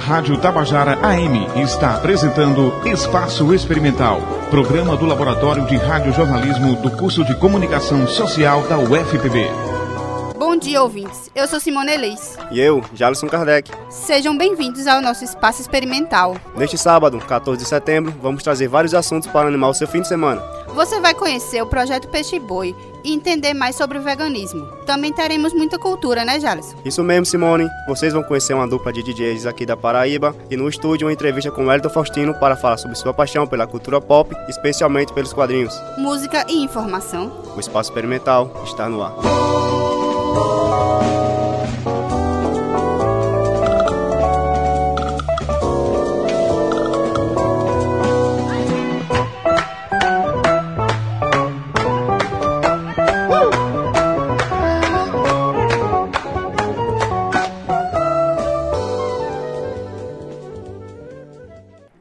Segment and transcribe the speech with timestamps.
[0.00, 7.34] Rádio Tabajara AM está apresentando Espaço Experimental, programa do Laboratório de Radiojornalismo do curso de
[7.34, 9.46] Comunicação Social da UFPB.
[10.38, 11.30] Bom dia, ouvintes.
[11.34, 12.38] Eu sou Simone Elis.
[12.50, 13.70] E eu, Jalisson Kardec.
[13.90, 16.34] Sejam bem-vindos ao nosso Espaço Experimental.
[16.56, 20.08] Neste sábado, 14 de setembro, vamos trazer vários assuntos para animar o seu fim de
[20.08, 20.40] semana.
[20.74, 24.66] Você vai conhecer o projeto Peixe Boi e entender mais sobre o veganismo.
[24.86, 26.76] Também teremos muita cultura, né, Jalisson?
[26.84, 27.68] Isso mesmo, Simone.
[27.88, 31.50] Vocês vão conhecer uma dupla de DJs aqui da Paraíba e no estúdio uma entrevista
[31.50, 35.74] com Wellington Faustino para falar sobre sua paixão pela cultura pop, especialmente pelos quadrinhos.
[35.98, 37.32] Música e informação.
[37.56, 39.14] O Espaço Experimental está no ar.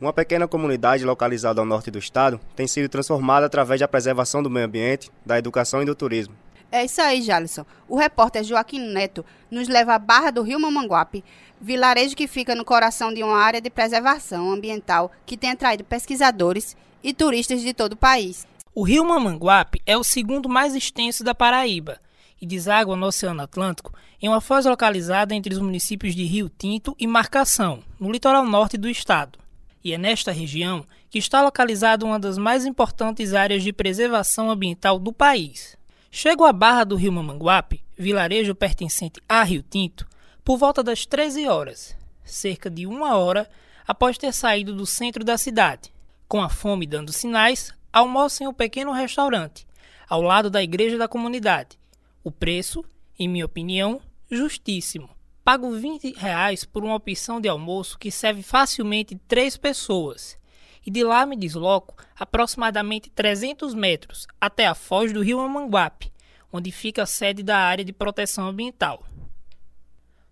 [0.09, 4.49] Uma pequena comunidade localizada ao norte do estado tem sido transformada através da preservação do
[4.49, 6.33] meio ambiente, da educação e do turismo.
[6.71, 7.63] É isso aí, Jalisson.
[7.87, 11.23] O repórter Joaquim Neto nos leva à Barra do Rio Mamanguape,
[11.61, 16.75] vilarejo que fica no coração de uma área de preservação ambiental que tem atraído pesquisadores
[17.03, 18.47] e turistas de todo o país.
[18.73, 21.99] O rio Mamanguape é o segundo mais extenso da Paraíba
[22.41, 26.95] e deságua no Oceano Atlântico em uma foz localizada entre os municípios de Rio Tinto
[26.97, 29.37] e Marcação, no litoral norte do estado.
[29.83, 34.99] E é nesta região que está localizada uma das mais importantes áreas de preservação ambiental
[34.99, 35.77] do país.
[36.11, 40.07] Chego à Barra do Rio Mamanguape, vilarejo pertencente a Rio Tinto,
[40.43, 43.49] por volta das 13 horas, cerca de uma hora
[43.87, 45.93] após ter saído do centro da cidade.
[46.27, 49.67] Com a fome dando sinais, almoço em um pequeno restaurante,
[50.07, 51.77] ao lado da igreja da comunidade.
[52.23, 52.83] O preço,
[53.17, 55.09] em minha opinião, justíssimo.
[55.51, 60.37] Pago 20 reais por uma opção de almoço que serve facilmente três pessoas.
[60.85, 66.13] E de lá me desloco aproximadamente 300 metros até a foz do rio Amanguape,
[66.53, 69.03] onde fica a sede da área de proteção ambiental.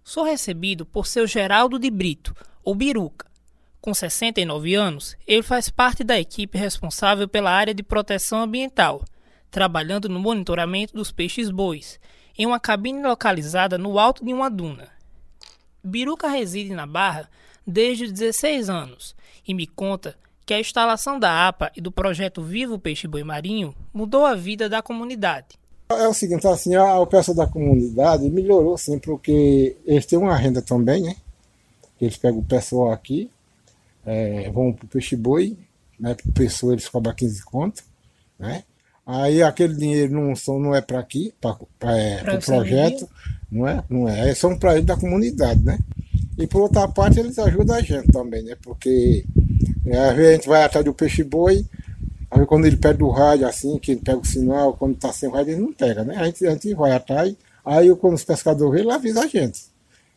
[0.04, 3.26] Sou recebido por seu Geraldo de Brito, ou Biruca.
[3.82, 9.04] Com 69 anos, ele faz parte da equipe responsável pela área de proteção ambiental,
[9.50, 12.00] trabalhando no monitoramento dos peixes-bois,
[12.38, 14.96] em uma cabine localizada no alto de uma duna.
[15.88, 17.30] Biruca reside na Barra
[17.66, 19.16] desde os 16 anos
[19.48, 20.16] e me conta
[20.46, 24.70] que a instalação da APA e do projeto Vivo Peixe Boi Marinho mudou a vida
[24.70, 25.58] da comunidade.
[25.90, 30.36] É o seguinte, assim, a, o pessoal da comunidade melhorou sim, porque eles têm uma
[30.36, 31.16] renda também, né?
[32.00, 33.30] Eles pegam o pessoal aqui,
[34.06, 35.58] é, vão pro peixe boi,
[36.00, 36.14] né?
[36.16, 37.84] Por pessoa eles cobram 15 conto,
[38.38, 38.64] né?
[39.06, 41.58] Aí aquele dinheiro não, são, não é para aqui, para
[41.98, 43.10] é, o projeto,
[43.52, 43.84] não é?
[43.90, 45.80] Não é, só para ele da comunidade, né?
[46.38, 48.56] E por outra parte eles ajudam a gente também, né?
[48.62, 49.26] Porque
[49.86, 51.66] é, às vezes a gente vai atrás do peixe boi,
[52.30, 55.30] aí quando ele pega o rádio assim, que ele pega o sinal, quando está sem
[55.32, 56.18] rádio ele não pega, né?
[56.18, 59.62] A gente, a gente vai atrás, aí quando os pescadores vêm, ele avisa a gente.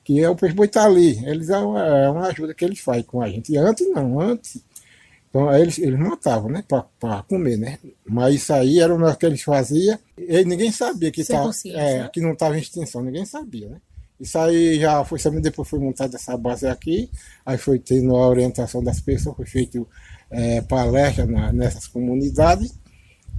[0.05, 1.25] Que é, o peixe boi está ali.
[1.27, 3.53] Eles é é uma ajuda que eles fazem com a gente.
[3.53, 4.63] E antes não, antes
[5.31, 6.65] então aí eles, eles matavam, né?
[6.99, 7.79] Para comer, né?
[8.05, 9.97] Mas isso aí era o que eles faziam.
[10.19, 12.11] E ninguém sabia que, tá, é, né?
[12.13, 13.81] que não estava em extinção, ninguém sabia, né?
[14.21, 17.11] Isso aí já foi sabendo, depois foi montada essa base aqui,
[17.47, 19.89] aí foi tendo a orientação das pessoas, foi feito
[20.29, 22.79] é, palestra na, nessas comunidades.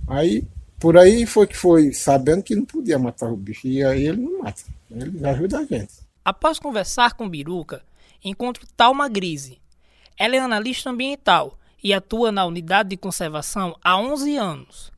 [0.07, 0.47] Aí
[0.79, 3.67] por aí foi que foi sabendo que não podia matar o bicho.
[3.67, 4.63] E aí ele não mata.
[4.89, 5.93] Ele ajuda a gente.
[6.23, 7.83] Após conversar com Biruca,
[8.23, 9.59] encontro Talma Grise.
[10.17, 14.91] Ela é analista ambiental e atua na unidade de conservação há 11 anos.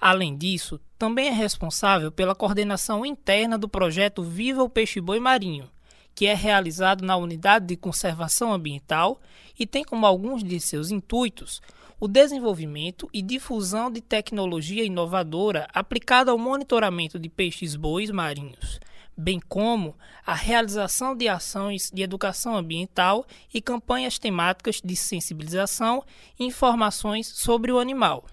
[0.00, 5.68] Além disso, também é responsável pela coordenação interna do projeto Viva o Peixe Boi Marinho,
[6.14, 9.20] que é realizado na unidade de conservação ambiental
[9.58, 11.60] e tem como alguns de seus intuitos
[12.00, 18.78] o desenvolvimento e difusão de tecnologia inovadora aplicada ao monitoramento de peixes bois marinhos,
[19.18, 26.04] bem como a realização de ações de educação ambiental e campanhas temáticas de sensibilização
[26.38, 28.24] e informações sobre o animal.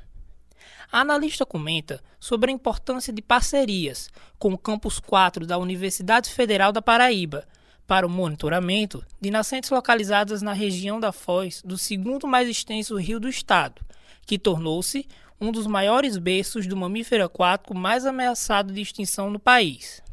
[0.92, 6.72] A analista comenta sobre a importância de parcerias com o Campus 4 da Universidade Federal
[6.72, 7.48] da Paraíba
[7.88, 13.20] para o monitoramento de nascentes localizadas na região da Foz do segundo mais extenso rio
[13.20, 13.81] do estado,
[14.26, 15.08] que tornou-se
[15.42, 20.05] um dos maiores berços do mamífero aquático mais ameaçado de extinção no país.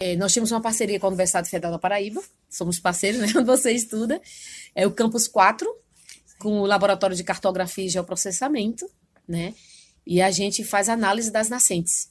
[0.00, 3.44] É, nós temos uma parceria com a Universidade Federal da Paraíba, somos parceiros, né, onde
[3.46, 4.20] você estuda,
[4.74, 5.68] é o Campus 4,
[6.38, 8.88] com o Laboratório de Cartografia e Geoprocessamento,
[9.28, 9.54] né,
[10.06, 12.08] e a gente faz análise das nascentes,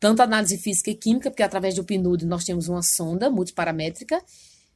[0.00, 4.20] tanto análise física e química, porque através do PNUD nós temos uma sonda multiparamétrica,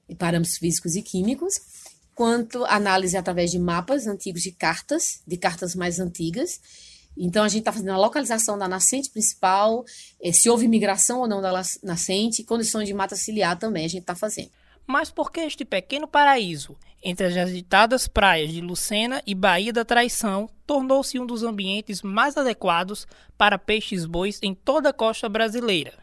[0.08, 1.60] e parâmetros físicos e químicos,
[2.14, 6.60] quanto análise através de mapas antigos de cartas, de cartas mais antigas.
[7.16, 9.84] Então, a gente está fazendo a localização da nascente principal,
[10.20, 14.00] eh, se houve migração ou não da nascente, condições de mata ciliar também a gente
[14.00, 14.50] está fazendo.
[14.86, 19.84] Mas por que este pequeno paraíso, entre as agitadas praias de Lucena e Baía da
[19.84, 23.06] Traição, tornou-se um dos ambientes mais adequados
[23.36, 25.94] para peixes-bois em toda a costa brasileira?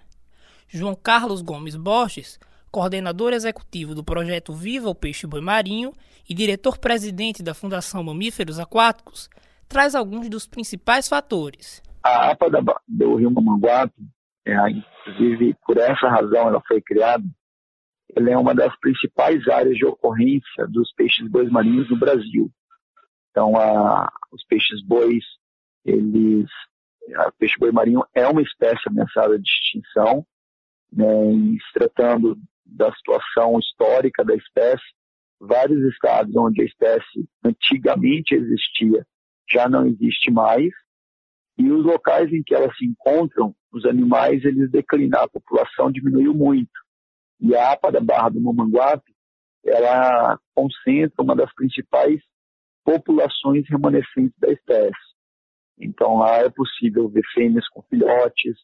[0.68, 2.40] João Carlos Gomes Borges,
[2.72, 5.94] coordenador executivo do projeto Viva o Peixe Boi Marinho
[6.28, 9.30] e diretor-presidente da Fundação Mamíferos Aquáticos,
[9.70, 11.82] traz alguns dos principais fatores.
[12.04, 12.48] A APA
[12.88, 14.02] do Rio Mamanguape,
[14.46, 17.24] é, inclusive por essa razão ela foi criada,
[18.16, 22.52] ela é uma das principais áreas de ocorrência dos peixes bois marinhos no Brasil.
[23.30, 25.24] Então, a, os peixes bois,
[25.86, 26.50] eles,
[27.08, 30.26] o peixe boi marinho é uma espécie ameaçada de extinção,
[30.92, 32.36] né, se tratando
[32.66, 34.84] da situação histórica da espécie,
[35.40, 39.06] vários estados onde a espécie antigamente existia
[39.52, 40.72] já não existe mais,
[41.58, 46.34] e os locais em que elas se encontram, os animais, eles declinaram, a população diminuiu
[46.34, 46.72] muito.
[47.40, 49.14] E a APA da Barra do Mamanguape,
[49.66, 52.22] ela concentra uma das principais
[52.84, 55.10] populações remanescentes da espécie.
[55.78, 58.56] Então lá é possível ver fêmeas com filhotes,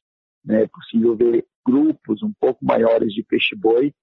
[0.44, 3.94] né, é possível ver grupos um pouco maiores de peixe-boi,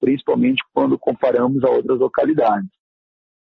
[0.00, 2.77] principalmente quando comparamos a outras localidades.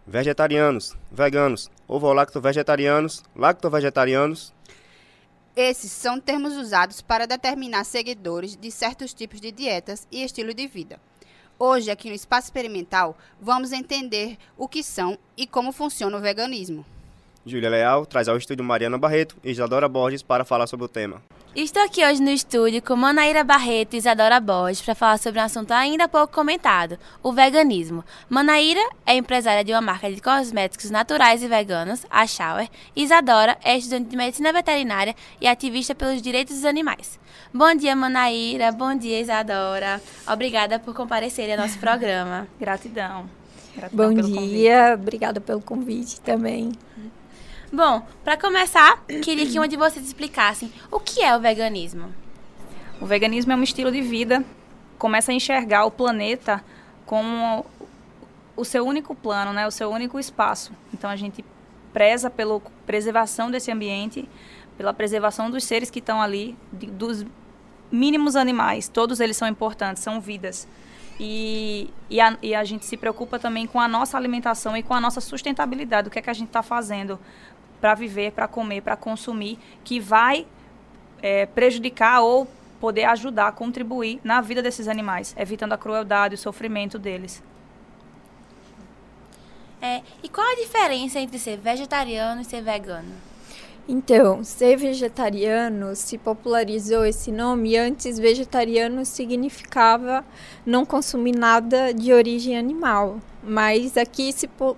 [0.07, 4.53] Vegetarianos, veganos, ovo-lacto-vegetarianos, lacto-vegetarianos.
[5.55, 10.67] Esses são termos usados para determinar seguidores de certos tipos de dietas e estilo de
[10.67, 10.99] vida.
[11.59, 16.85] Hoje, aqui no Espaço Experimental, vamos entender o que são e como funciona o veganismo.
[17.45, 21.23] Júlia Leal traz ao estúdio Mariana Barreto e Isadora Borges para falar sobre o tema.
[21.55, 25.43] Estou aqui hoje no estúdio com Manaíra Barreto e Isadora Borges para falar sobre um
[25.43, 28.05] assunto ainda pouco comentado, o veganismo.
[28.29, 33.59] Manaíra é empresária de uma marca de cosméticos naturais e veganos, a Shower, e Isadora
[33.65, 37.19] é estudante de medicina veterinária e ativista pelos direitos dos animais.
[37.53, 38.71] Bom dia, Manaíra.
[38.71, 40.01] Bom dia, Isadora.
[40.33, 42.47] Obrigada por comparecerem ao nosso programa.
[42.61, 43.29] Gratidão.
[43.77, 44.95] Gratidão Bom dia, convite.
[44.95, 46.71] obrigada pelo convite também.
[47.73, 52.13] Bom, para começar, queria que uma de vocês explicassem o que é o veganismo.
[53.01, 54.45] O veganismo é um estilo de vida.
[54.99, 56.65] Começa a enxergar o planeta
[57.07, 57.65] como
[58.57, 59.69] o seu único plano, né?
[59.69, 60.73] O seu único espaço.
[60.93, 61.45] Então a gente
[61.93, 64.29] preza pela preservação desse ambiente,
[64.77, 67.25] pela preservação dos seres que estão ali, dos
[67.91, 70.67] mínimos animais, todos eles são importantes, são vidas.
[71.23, 74.95] E, e, a, e a gente se preocupa também com a nossa alimentação e com
[74.95, 77.19] a nossa sustentabilidade, o que é que a gente está fazendo
[77.81, 80.47] para viver, para comer, para consumir, que vai
[81.23, 82.47] é, prejudicar ou
[82.81, 87.43] poder ajudar, contribuir na vida desses animais, evitando a crueldade, o sofrimento deles.
[89.83, 93.31] É, e qual a diferença entre ser vegetariano e ser vegano?
[93.89, 97.77] Então, ser vegetariano se popularizou esse nome.
[97.77, 100.25] Antes, vegetariano significava
[100.65, 103.19] não consumir nada de origem animal.
[103.43, 104.77] Mas aqui se po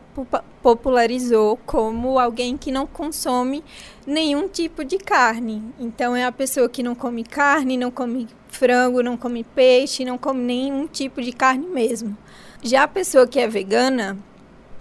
[0.63, 3.65] popularizou como alguém que não consome
[4.07, 5.63] nenhum tipo de carne.
[5.79, 10.17] Então, é a pessoa que não come carne, não come frango, não come peixe, não
[10.17, 12.17] come nenhum tipo de carne mesmo.
[12.63, 14.17] Já a pessoa que é vegana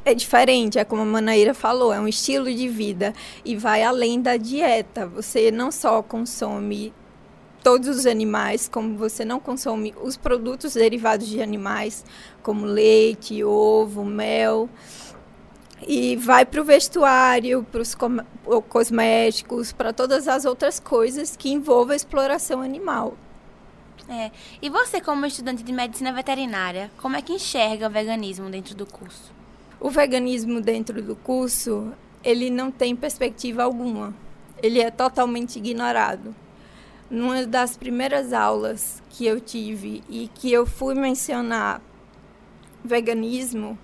[0.06, 4.22] é diferente, é como a Manaíra falou, é um estilo de vida e vai além
[4.22, 5.08] da dieta.
[5.08, 6.94] Você não só consome
[7.64, 12.04] todos os animais, como você não consome os produtos derivados de animais,
[12.42, 14.70] como leite, ovo, mel.
[15.88, 17.96] E vai para o vestuário, para os
[18.70, 23.16] cosméticos, para todas as outras coisas que envolvam a exploração animal.
[24.08, 24.30] É.
[24.62, 28.86] E você, como estudante de medicina veterinária, como é que enxerga o veganismo dentro do
[28.86, 29.32] curso?
[29.80, 31.92] O veganismo dentro do curso,
[32.24, 34.14] ele não tem perspectiva alguma.
[34.62, 36.36] Ele é totalmente ignorado.
[37.12, 41.82] Numa das primeiras aulas que eu tive e que eu fui mencionar
[42.82, 43.78] veganismo,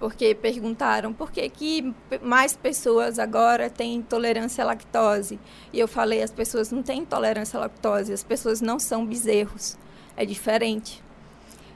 [0.00, 5.38] porque perguntaram por que, que mais pessoas agora têm intolerância à lactose.
[5.70, 9.76] E eu falei, as pessoas não têm intolerância à lactose, as pessoas não são bezerros.
[10.16, 11.04] É diferente.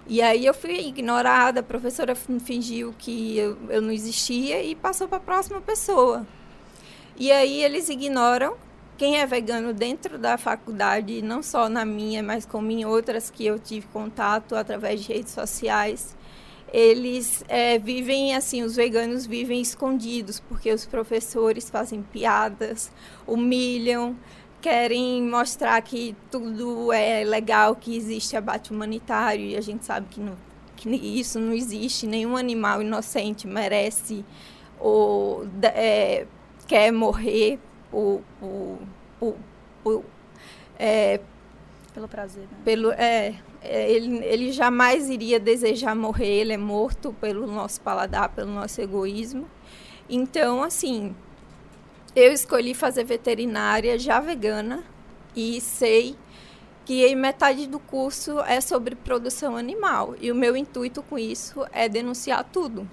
[0.07, 5.07] E aí eu fui ignorada, a professora fingiu que eu, eu não existia e passou
[5.07, 6.27] para a próxima pessoa.
[7.17, 8.57] E aí eles ignoram
[8.97, 13.45] quem é vegano dentro da faculdade, não só na minha, mas como em outras que
[13.45, 16.17] eu tive contato através de redes sociais
[16.73, 22.91] eles é, vivem assim, os veganos vivem escondidos, porque os professores fazem piadas,
[23.27, 24.17] humilham,
[24.61, 30.21] querem mostrar que tudo é legal, que existe abate humanitário, e a gente sabe que,
[30.21, 30.37] não,
[30.77, 34.25] que isso não existe, nenhum animal inocente merece
[34.81, 36.27] ou é,
[36.67, 37.59] quer morrer
[37.91, 38.79] por, por,
[39.19, 39.37] por,
[39.83, 40.05] por
[40.79, 41.21] é,
[41.95, 42.43] pelo prazer.
[42.43, 42.59] Né?
[42.65, 48.29] Pelo, é, é, ele, ele jamais iria desejar morrer, ele é morto pelo nosso paladar,
[48.29, 49.49] pelo nosso egoísmo.
[50.09, 51.17] Então, assim,
[52.15, 54.85] eu escolhi fazer veterinária já vegana
[55.35, 56.17] e sei
[56.85, 60.15] que metade do curso é sobre produção animal.
[60.21, 62.89] E o meu intuito com isso é denunciar tudo.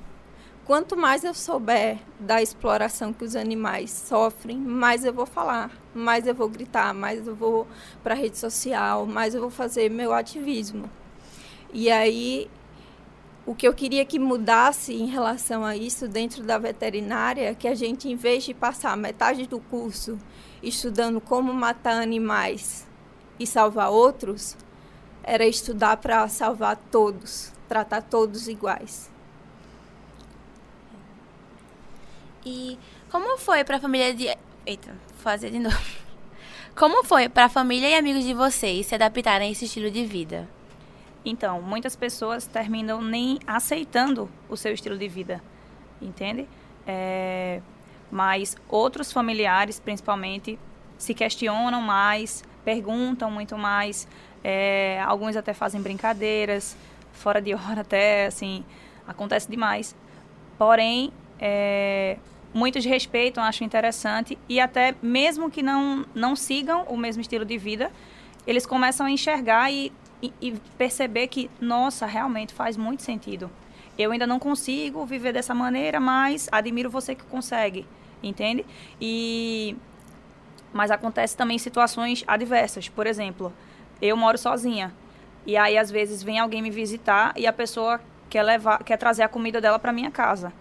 [0.65, 6.25] Quanto mais eu souber da exploração que os animais sofrem, mais eu vou falar, mais
[6.25, 7.67] eu vou gritar, mais eu vou
[8.01, 10.89] para a rede social, mais eu vou fazer meu ativismo.
[11.73, 12.49] E aí,
[13.45, 17.67] o que eu queria que mudasse em relação a isso dentro da veterinária, é que
[17.67, 20.17] a gente, em vez de passar metade do curso
[20.61, 22.87] estudando como matar animais
[23.37, 24.55] e salvar outros,
[25.23, 29.11] era estudar para salvar todos, tratar todos iguais.
[32.45, 32.77] E
[33.09, 34.27] como foi para a família de.
[34.65, 35.77] Eita, fazer de novo.
[36.75, 40.05] Como foi para a família e amigos de vocês se adaptarem a esse estilo de
[40.05, 40.49] vida?
[41.23, 45.41] Então, muitas pessoas terminam nem aceitando o seu estilo de vida,
[46.01, 46.47] entende?
[46.87, 47.61] É,
[48.11, 50.57] mas outros familiares, principalmente,
[50.97, 54.07] se questionam mais, perguntam muito mais.
[54.43, 56.75] É, alguns até fazem brincadeiras,
[57.13, 58.65] fora de hora até, assim,
[59.07, 59.95] acontece demais.
[60.57, 62.17] Porém, é,
[62.53, 67.57] muitos respeitam, acham interessante e até mesmo que não, não sigam o mesmo estilo de
[67.57, 67.91] vida,
[68.45, 69.91] eles começam a enxergar e,
[70.21, 73.49] e, e perceber que, nossa, realmente faz muito sentido.
[73.97, 77.85] Eu ainda não consigo viver dessa maneira, mas admiro você que consegue,
[78.21, 78.65] entende?
[79.01, 79.75] E
[80.71, 82.89] mas acontece também situações adversas.
[82.89, 83.53] Por exemplo,
[84.01, 84.91] eu moro sozinha.
[85.45, 89.21] E aí às vezes vem alguém me visitar e a pessoa quer levar, quer trazer
[89.21, 90.51] a comida dela para minha casa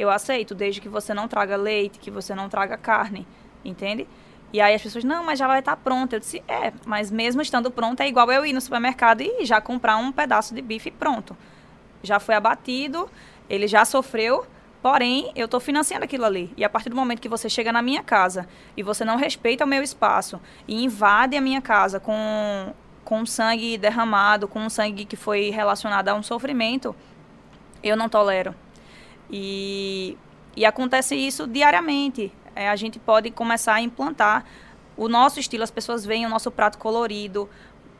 [0.00, 3.26] eu aceito, desde que você não traga leite, que você não traga carne,
[3.62, 4.08] entende?
[4.50, 6.16] E aí as pessoas, não, mas já vai estar tá pronta.
[6.16, 9.60] Eu disse, é, mas mesmo estando pronta, é igual eu ir no supermercado e já
[9.60, 11.36] comprar um pedaço de bife pronto.
[12.02, 13.10] Já foi abatido,
[13.46, 14.46] ele já sofreu,
[14.80, 16.50] porém, eu estou financiando aquilo ali.
[16.56, 19.66] E a partir do momento que você chega na minha casa e você não respeita
[19.66, 22.72] o meu espaço e invade a minha casa com,
[23.04, 26.96] com sangue derramado, com sangue que foi relacionado a um sofrimento,
[27.82, 28.54] eu não tolero.
[29.30, 30.16] E,
[30.56, 32.32] e acontece isso diariamente.
[32.54, 34.44] É, a gente pode começar a implantar
[34.96, 37.48] o nosso estilo, as pessoas veem o nosso prato colorido,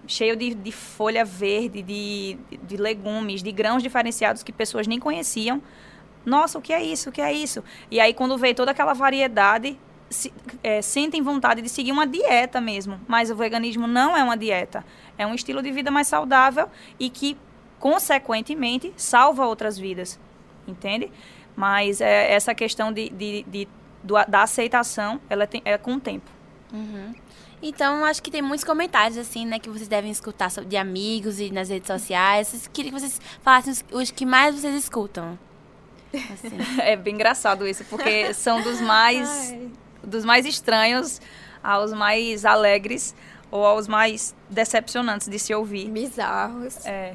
[0.06, 5.62] cheio de, de folha verde, de, de legumes, de grãos diferenciados que pessoas nem conheciam.
[6.26, 7.08] Nossa, o que é isso?
[7.08, 7.64] O que é isso?
[7.90, 9.78] E aí, quando vê toda aquela variedade,
[10.10, 10.32] se,
[10.62, 13.00] é, sentem vontade de seguir uma dieta mesmo.
[13.08, 14.84] Mas o veganismo não é uma dieta.
[15.16, 16.68] É um estilo de vida mais saudável
[16.98, 17.38] e que,
[17.78, 20.18] consequentemente, salva outras vidas
[20.70, 21.10] entende?
[21.56, 23.68] Mas é, essa questão de, de, de
[24.02, 26.30] do, da aceitação, ela tem, é com o tempo.
[26.72, 27.14] Uhum.
[27.62, 31.50] Então, acho que tem muitos comentários, assim, né, que vocês devem escutar de amigos e
[31.50, 32.68] nas redes sociais.
[32.72, 35.38] Queria que vocês falassem os, os que mais vocês escutam.
[36.32, 36.56] Assim.
[36.80, 39.54] é bem engraçado isso, porque são dos mais,
[40.02, 41.20] dos mais estranhos
[41.62, 43.14] aos mais alegres
[43.50, 45.90] ou aos mais decepcionantes de se ouvir.
[45.90, 46.86] Bizarros.
[46.86, 47.14] É.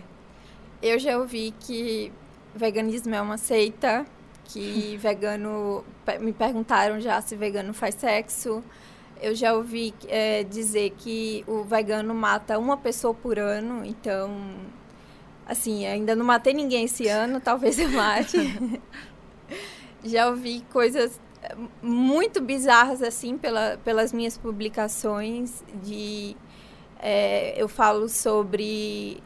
[0.81, 2.11] Eu já ouvi que
[2.55, 4.05] veganismo é uma seita,
[4.45, 5.83] que vegano.
[6.19, 8.63] Me perguntaram já se vegano faz sexo.
[9.21, 14.55] Eu já ouvi é, dizer que o vegano mata uma pessoa por ano, então.
[15.47, 18.37] Assim, ainda não matei ninguém esse ano, talvez eu mate.
[20.03, 21.19] já ouvi coisas
[21.81, 25.63] muito bizarras, assim, pela, pelas minhas publicações.
[25.83, 26.35] de
[26.99, 29.21] é, Eu falo sobre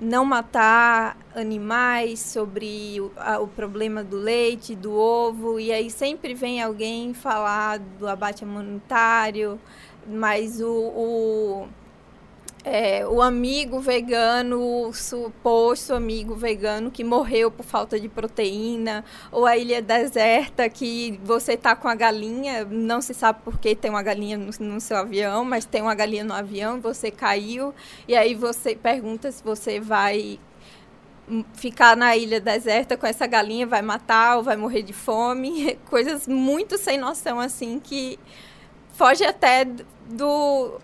[0.00, 6.34] não matar animais, sobre o, a, o, problema do leite, do ovo, e aí sempre
[6.34, 9.58] vem alguém falar do abate humanitário,
[10.06, 11.68] mas o, o
[12.70, 19.46] é, o amigo vegano, o suposto amigo vegano que morreu por falta de proteína, ou
[19.46, 23.90] a ilha deserta que você tá com a galinha, não se sabe por que tem
[23.90, 27.74] uma galinha no, no seu avião, mas tem uma galinha no avião, você caiu,
[28.06, 30.38] e aí você pergunta se você vai
[31.54, 36.26] ficar na ilha deserta com essa galinha, vai matar ou vai morrer de fome, coisas
[36.28, 38.18] muito sem noção assim que
[38.92, 40.78] foge até do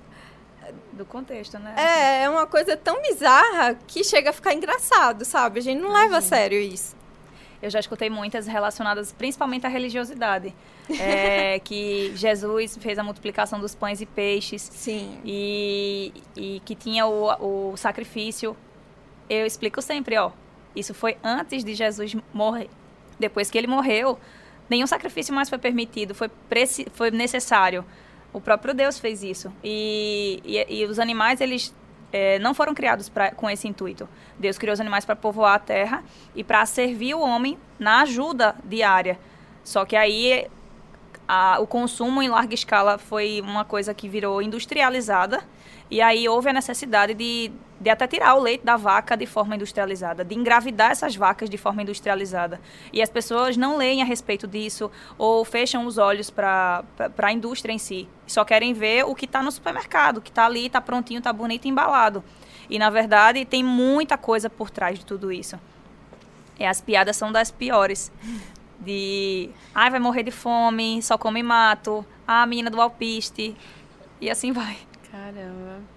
[0.92, 1.75] do contexto, né?
[1.76, 5.59] É, é uma coisa tão bizarra que chega a ficar engraçado, sabe?
[5.59, 6.97] A gente não leva a sério isso.
[7.62, 10.54] Eu já escutei muitas relacionadas principalmente à religiosidade.
[11.00, 14.61] É, que Jesus fez a multiplicação dos pães e peixes.
[14.71, 15.18] Sim.
[15.25, 18.54] E, e que tinha o, o sacrifício.
[19.26, 20.30] Eu explico sempre, ó.
[20.76, 22.68] Isso foi antes de Jesus morrer.
[23.18, 24.18] Depois que ele morreu,
[24.68, 26.30] nenhum sacrifício mais foi permitido, foi,
[26.92, 27.83] foi necessário.
[28.35, 29.50] O próprio Deus fez isso.
[29.62, 31.73] E, e, e os animais, eles
[32.12, 34.09] é, não foram criados pra, com esse intuito.
[34.38, 38.57] Deus criou os animais para povoar a terra e para servir o homem na ajuda
[38.64, 39.19] diária.
[39.62, 40.49] Só que aí
[41.26, 45.43] a, o consumo em larga escala foi uma coisa que virou industrializada
[45.91, 47.53] e aí houve a necessidade de,
[47.85, 51.59] de até tirar o leite da vaca de forma industrializada, de engravidar essas vacas de
[51.59, 52.59] forma industrializada.
[52.91, 56.83] E as pessoas não leem a respeito disso ou fecham os olhos para
[57.19, 58.09] a indústria em si.
[58.26, 61.69] Só querem ver o que está no supermercado, que está ali, está prontinho, está bonito,
[61.69, 62.25] embalado.
[62.71, 65.61] E na verdade tem muita coisa por trás de tudo isso.
[66.59, 68.11] E as piadas são das piores.
[68.81, 73.55] De, ai, ah, vai morrer de fome, só come mato, ah, a menina do alpiste,
[74.21, 74.79] e assim vai.
[75.11, 75.94] Caramba.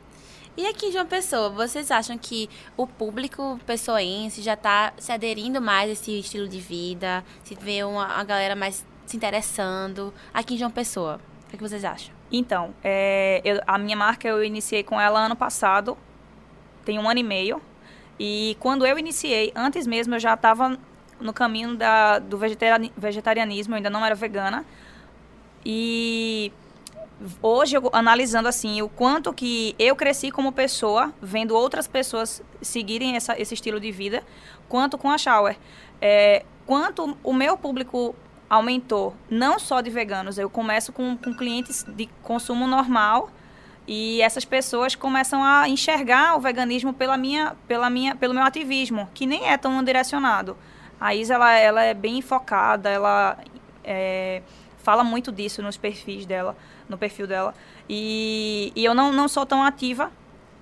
[0.57, 5.61] E aqui de uma pessoa, vocês acham que o público pessoense já está se aderindo
[5.61, 7.23] mais a esse estilo de vida?
[7.43, 10.11] Se vê uma, uma galera mais se interessando?
[10.33, 12.11] Aqui de uma pessoa, o que, que vocês acham?
[12.31, 15.96] Então, é, eu, a minha marca eu iniciei com ela ano passado,
[16.83, 17.61] tem um ano e meio.
[18.20, 20.75] E quando eu iniciei, antes mesmo eu já estava
[21.22, 24.65] no caminho da, do vegetarianismo, eu ainda não era vegana.
[25.63, 26.51] E
[27.42, 33.16] hoje eu, analisando assim o quanto que eu cresci como pessoa vendo outras pessoas seguirem
[33.16, 34.24] essa, esse estilo de vida
[34.70, 35.58] quanto com a shower.
[36.01, 38.16] É, quanto o meu público
[38.50, 43.30] aumentou não só de veganos eu começo com, com clientes de consumo normal
[43.88, 49.10] e essas pessoas começam a enxergar o veganismo pela minha, pela minha, pelo meu ativismo
[49.14, 50.58] que nem é tão direcionado.
[51.00, 53.38] A Isa ela, ela é bem focada ela
[53.84, 54.42] é,
[54.77, 56.56] fala muito disso nos perfis dela
[56.87, 57.53] no perfil dela.
[57.89, 60.11] E, e eu não, não sou tão ativa,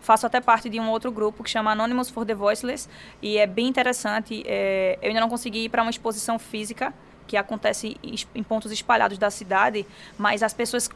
[0.02, 2.88] faço até parte de um outro grupo que chama Anonymous for the Voiceless,
[3.22, 4.44] e é bem interessante.
[4.46, 6.94] É, eu ainda não consegui ir para uma exposição física,
[7.28, 7.98] que acontece
[8.36, 9.86] em pontos espalhados da cidade,
[10.18, 10.90] mas as pessoas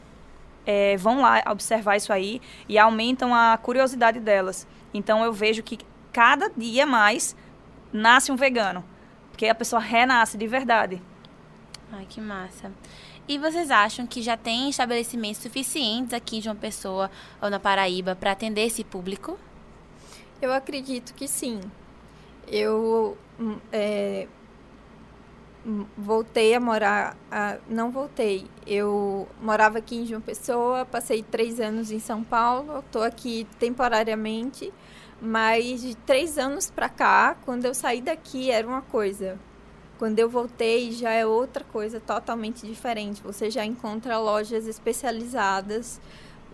[0.64, 4.66] é, vão lá observar isso aí e aumentam a curiosidade delas.
[4.94, 5.78] Então eu vejo que
[6.12, 7.36] cada dia mais
[7.92, 8.84] nasce um vegano,
[9.30, 11.02] porque a pessoa renasce de verdade.
[11.92, 12.70] Ai, que massa.
[13.30, 17.08] E vocês acham que já tem estabelecimentos suficientes aqui em João Pessoa
[17.40, 19.38] ou na Paraíba para atender esse público?
[20.42, 21.60] Eu acredito que sim.
[22.48, 24.26] Eu hum, é,
[25.64, 27.16] hum, voltei a morar.
[27.30, 28.48] A, não voltei.
[28.66, 34.74] Eu morava aqui em João Pessoa, passei três anos em São Paulo, estou aqui temporariamente.
[35.22, 39.38] Mas de três anos para cá, quando eu saí daqui, era uma coisa.
[40.00, 43.20] Quando eu voltei, já é outra coisa totalmente diferente.
[43.20, 46.00] Você já encontra lojas especializadas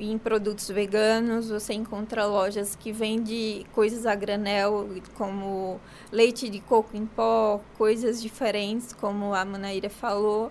[0.00, 5.80] em produtos veganos, você encontra lojas que vendem coisas a granel, como
[6.11, 10.50] leite de coco em pó, coisas diferentes, como a Manaíra falou.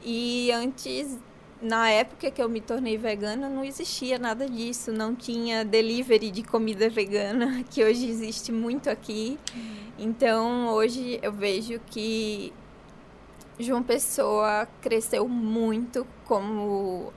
[0.00, 1.18] E antes
[1.60, 4.92] na época que eu me tornei vegana, não existia nada disso.
[4.92, 9.38] Não tinha delivery de comida vegana, que hoje existe muito aqui.
[9.54, 9.92] Uhum.
[9.98, 12.52] Então, hoje eu vejo que
[13.58, 17.12] João Pessoa cresceu muito como.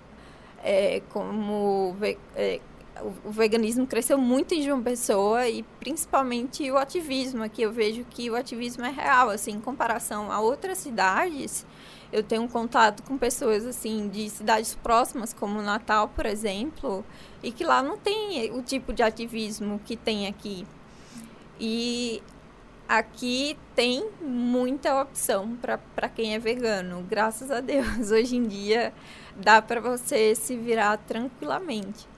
[0.63, 1.95] É, como
[2.35, 2.59] é,
[3.25, 7.43] o veganismo cresceu muito em João Pessoa e principalmente o ativismo.
[7.43, 11.65] Aqui eu vejo que o ativismo é real, assim, em comparação a outras cidades
[12.11, 17.05] eu tenho contato com pessoas assim de cidades próximas, como Natal, por exemplo,
[17.41, 20.67] e que lá não tem o tipo de ativismo que tem aqui.
[21.59, 22.21] E
[22.87, 28.09] aqui tem muita opção para quem é vegano, graças a Deus.
[28.11, 28.93] Hoje em dia
[29.35, 32.09] dá para você se virar tranquilamente.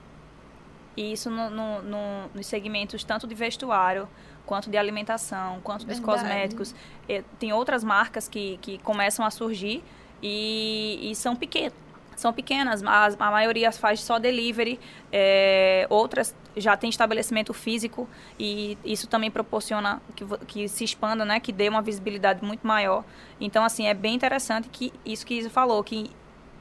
[0.96, 4.08] E isso no, no, no, nos segmentos tanto de vestuário
[4.46, 6.20] quanto de alimentação, quanto dos Verdade.
[6.20, 6.76] cosméticos.
[7.08, 9.84] Eh, tem outras marcas que, que começam a surgir
[10.22, 11.74] e, e são pequenas.
[12.16, 14.80] São pequenas, mas a maioria faz só delivery,
[15.12, 18.08] eh, outras já tem estabelecimento físico
[18.40, 23.04] e isso também proporciona que, que se expanda, né, que dê uma visibilidade muito maior.
[23.42, 26.12] Então, assim, é bem interessante que isso que Isa falou, que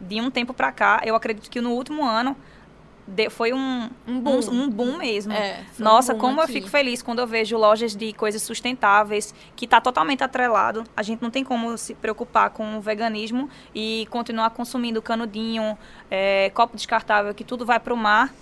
[0.01, 2.37] de um tempo para cá, eu acredito que no último ano
[3.07, 4.41] de- foi um, Um boom.
[4.51, 5.33] um, um boom mesmo.
[5.33, 6.53] É, foi um Nossa, boom como eu aqui.
[6.55, 10.85] fico feliz quando eu vejo lojas de coisas sustentáveis, que está totalmente atrelado.
[10.97, 15.77] A gente não tem como se preocupar com o veganismo e continuar consumindo canudinho,
[16.11, 18.33] é, copo descartável, que tudo vai para o mar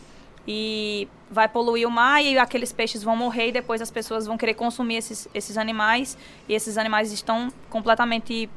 [0.46, 4.36] e vai poluir o mar e aqueles peixes vão morrer e depois as pessoas vão
[4.36, 6.16] querer consumir esses, esses animais
[6.48, 8.48] e esses animais estão completamente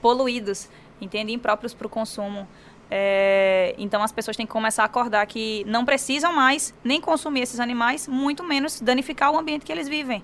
[0.00, 0.68] poluídos,
[1.00, 1.32] entende?
[1.32, 2.46] Impróprios para o consumo.
[2.90, 7.40] É, então as pessoas têm que começar a acordar que não precisam mais nem consumir
[7.42, 10.22] esses animais, muito menos danificar o ambiente que eles vivem.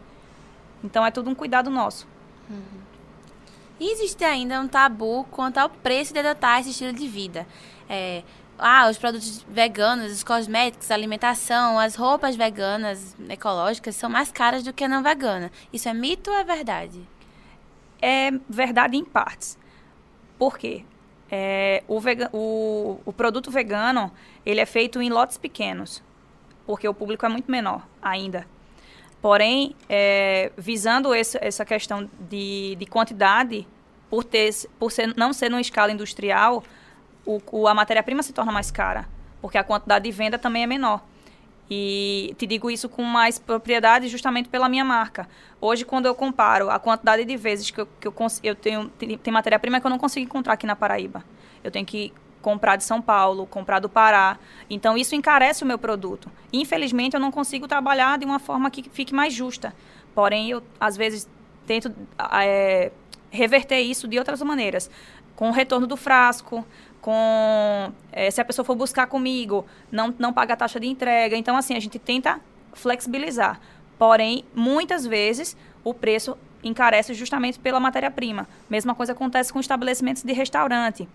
[0.82, 2.06] Então é tudo um cuidado nosso.
[3.80, 7.46] E existe ainda um tabu quanto ao preço de adotar esse estilo de vida.
[7.88, 8.22] É,
[8.58, 14.62] ah, os produtos veganos, os cosméticos, a alimentação, as roupas veganas, ecológicas, são mais caras
[14.62, 15.50] do que a não vegana.
[15.72, 17.00] Isso é mito ou é verdade?
[18.00, 19.58] É verdade em partes.
[20.38, 20.84] Por quê?
[21.34, 21.98] É, o,
[22.34, 24.12] o- o produto vegano,
[24.44, 26.02] ele é feito em lotes pequenos,
[26.66, 28.46] porque o público é muito menor ainda.
[29.22, 33.66] Porém, é, visando esse- essa questão de, de quantidade,
[34.10, 36.62] por, ter, por ser, não ser numa escala industrial,
[37.24, 39.08] o, o- a matéria-prima se torna mais cara,
[39.40, 41.00] porque a quantidade de venda também é menor.
[41.74, 45.26] E te digo isso com mais propriedade justamente pela minha marca.
[45.58, 49.16] Hoje, quando eu comparo a quantidade de vezes que eu, que eu, eu tenho tem,
[49.16, 51.24] tem matéria-prima que eu não consigo encontrar aqui na Paraíba.
[51.64, 54.38] Eu tenho que comprar de São Paulo, comprar do Pará.
[54.68, 56.30] Então, isso encarece o meu produto.
[56.52, 59.74] Infelizmente, eu não consigo trabalhar de uma forma que fique mais justa.
[60.14, 61.26] Porém, eu, às vezes,
[61.66, 61.90] tento
[62.34, 62.92] é,
[63.30, 64.90] reverter isso de outras maneiras.
[65.34, 66.66] Com o retorno do frasco,
[67.02, 71.36] com eh, se a pessoa for buscar comigo, não, não paga a taxa de entrega.
[71.36, 72.40] Então, assim, a gente tenta
[72.72, 73.60] flexibilizar.
[73.98, 78.48] Porém, muitas vezes, o preço encarece justamente pela matéria-prima.
[78.70, 81.08] Mesma coisa acontece com estabelecimentos de restaurante.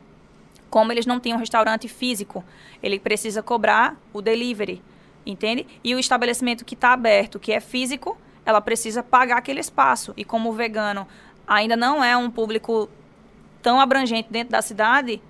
[0.70, 2.44] Como eles não têm um restaurante físico,
[2.84, 4.82] ele precisa cobrar o delivery,
[5.26, 5.66] entende?
[5.82, 10.14] E o estabelecimento que está aberto, que é físico, ela precisa pagar aquele espaço.
[10.18, 11.08] E como o vegano
[11.48, 12.90] ainda não é um público
[13.62, 15.22] tão abrangente dentro da cidade,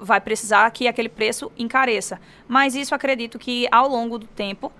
[0.00, 2.20] vai precisar que aquele preço encareça.
[2.46, 4.72] Mas isso acredito que ao longo do tempo,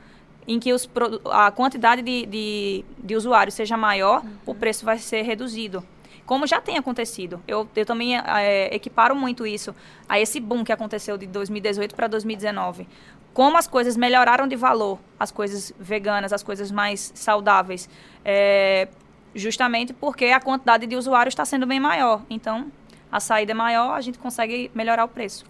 [0.46, 0.88] em que os,
[1.31, 5.85] a quantidade de, de, de usuários seja maior, o preço vai ser reduzido.
[6.24, 7.40] Como já tem acontecido.
[7.46, 9.74] Eu, eu também eh, equiparo muito isso
[10.09, 12.88] a esse boom que aconteceu de 2018 para 2019.
[13.33, 17.88] Como as coisas melhoraram de valor, as coisas veganas, as coisas mais saudáveis,
[18.24, 18.88] eh,
[19.37, 22.22] justamente porque a quantidade de usuários está sendo bem maior.
[22.29, 22.72] Então,
[23.16, 25.46] a saída é maior, a gente consegue melhorar o preço.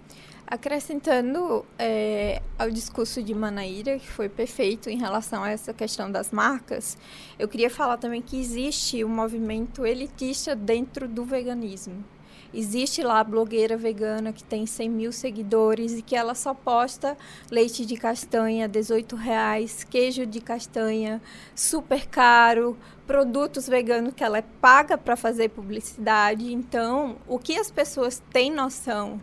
[0.47, 6.31] Acrescentando é, ao discurso de Manaíra, que foi perfeito em relação a essa questão das
[6.31, 6.97] marcas,
[7.37, 12.05] eu queria falar também que existe um movimento elitista dentro do veganismo.
[12.53, 17.17] Existe lá a blogueira vegana que tem 100 mil seguidores e que ela só posta
[17.51, 21.21] leite de castanha, 18 reais, queijo de castanha,
[21.55, 26.53] super caro, produtos veganos que ela é paga para fazer publicidade.
[26.53, 29.21] Então, o que as pessoas têm noção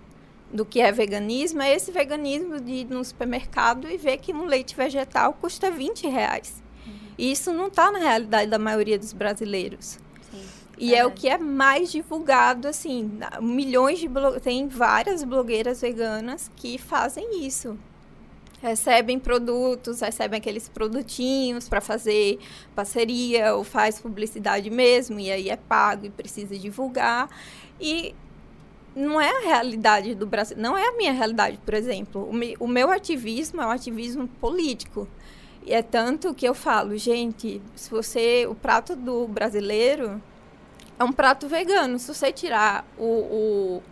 [0.51, 4.45] do que é veganismo é esse veganismo de ir no supermercado e ver que um
[4.45, 6.61] leite vegetal custa 20 reais.
[7.17, 10.02] E isso não está na realidade da maioria dos brasileiros.
[10.83, 16.51] E é o que é mais divulgado, assim, milhões de blo- tem várias blogueiras veganas
[16.55, 17.77] que fazem isso.
[18.61, 22.39] Recebem produtos, recebem aqueles produtinhos para fazer
[22.75, 27.29] parceria ou faz publicidade mesmo e aí é pago e precisa divulgar.
[27.79, 28.15] E
[28.95, 32.29] não é a realidade do Brasil, não é a minha realidade, por exemplo.
[32.59, 35.07] O, o meu ativismo é um ativismo político.
[35.65, 38.45] E é tanto que eu falo, gente, se você.
[38.49, 40.21] O prato do brasileiro
[40.99, 41.97] é um prato vegano.
[41.99, 43.83] Se você tirar o, o-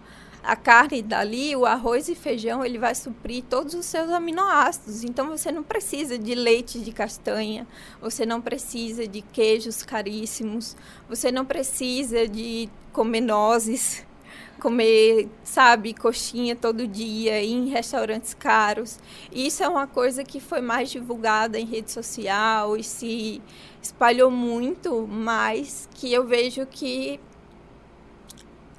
[0.44, 5.04] a carne dali, o arroz e feijão, ele vai suprir todos os seus aminoácidos.
[5.04, 7.68] Então você não precisa de leite de castanha,
[8.02, 10.76] você não precisa de queijos caríssimos,
[11.08, 14.04] você não precisa de comer nozes,
[14.60, 19.00] comer, sabe, coxinha todo dia, em restaurantes caros.
[19.32, 23.42] Isso é uma coisa que foi mais divulgada em rede social e se
[23.82, 27.20] espalhou muito, mas que eu vejo que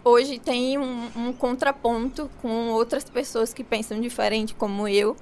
[0.04, 5.16] hoje tem um, um contraponto com outras pessoas que pensam diferente como eu,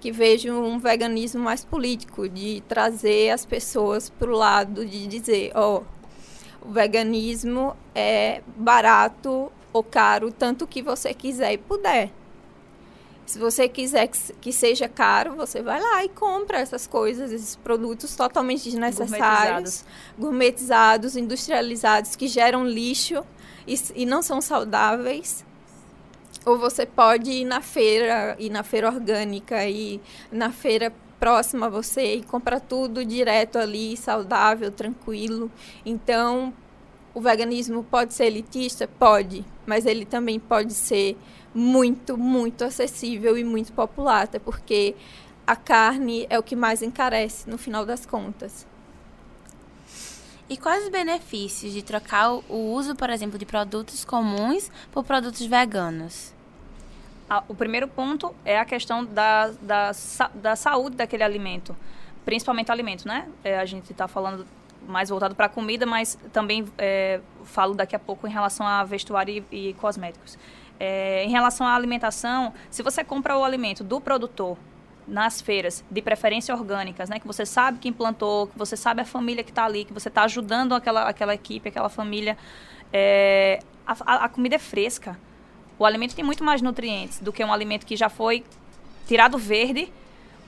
[0.00, 5.52] que vejo um veganismo mais político, de trazer as pessoas para o lado de dizer,
[5.54, 12.10] ó, oh, o veganismo é barato ou caro, tanto que você quiser e puder.
[13.28, 14.08] Se você quiser
[14.40, 19.84] que seja caro, você vai lá e compra essas coisas, esses produtos totalmente desnecessários,
[20.18, 23.22] gourmetizados, gourmetizados industrializados, que geram lixo
[23.66, 25.44] e, e não são saudáveis.
[26.46, 30.00] Ou você pode ir na feira, ir na feira orgânica, e
[30.32, 35.50] na feira próxima a você e comprar tudo direto ali, saudável, tranquilo.
[35.84, 36.50] Então,
[37.12, 38.88] o veganismo pode ser elitista?
[38.88, 41.14] Pode, mas ele também pode ser
[41.54, 44.94] muito, muito acessível e muito popular, até porque
[45.46, 48.66] a carne é o que mais encarece no final das contas.
[50.48, 55.44] E quais os benefícios de trocar o uso, por exemplo, de produtos comuns por produtos
[55.44, 56.34] veganos?
[57.46, 59.90] O primeiro ponto é a questão da, da,
[60.34, 61.76] da saúde daquele alimento,
[62.24, 63.28] principalmente o alimento, né?
[63.44, 64.46] É, a gente está falando
[64.86, 68.82] mais voltado para a comida, mas também é, falo daqui a pouco em relação a
[68.84, 70.38] vestuário e, e cosméticos.
[70.80, 74.56] É, em relação à alimentação, se você compra o alimento do produtor
[75.08, 79.04] nas feiras, de preferência orgânicas, né, que você sabe quem plantou, que você sabe a
[79.04, 82.36] família que está ali, que você está ajudando aquela, aquela equipe, aquela família,
[82.92, 85.18] é, a, a comida é fresca.
[85.78, 88.44] O alimento tem muito mais nutrientes do que um alimento que já foi
[89.06, 89.90] tirado verde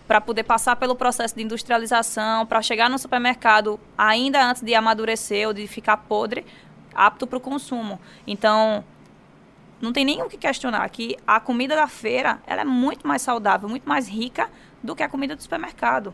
[0.06, 5.46] para poder passar pelo processo de industrialização, para chegar no supermercado ainda antes de amadurecer
[5.46, 6.44] ou de ficar podre,
[6.92, 7.98] apto para o consumo.
[8.26, 8.84] Então,
[9.80, 13.68] não tem nenhum que questionar que a comida da feira ela é muito mais saudável,
[13.68, 14.50] muito mais rica
[14.82, 16.12] do que a comida do supermercado.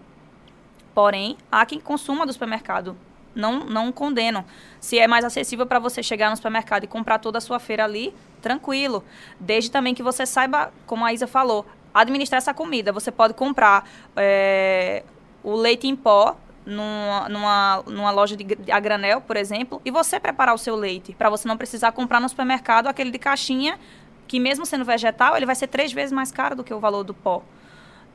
[0.94, 2.96] Porém, há quem consuma do supermercado.
[3.34, 4.44] Não, não condenam.
[4.80, 7.84] Se é mais acessível para você chegar no supermercado e comprar toda a sua feira
[7.84, 9.04] ali, tranquilo.
[9.38, 12.92] Desde também que você saiba, como a Isa falou, administrar essa comida.
[12.92, 15.02] Você pode comprar é,
[15.42, 20.18] o leite em pó numa, numa, numa loja de, a granel, por exemplo, e você
[20.18, 23.78] preparar o seu leite, para você não precisar comprar no supermercado aquele de caixinha,
[24.26, 27.04] que mesmo sendo vegetal, ele vai ser três vezes mais caro do que o valor
[27.04, 27.42] do pó.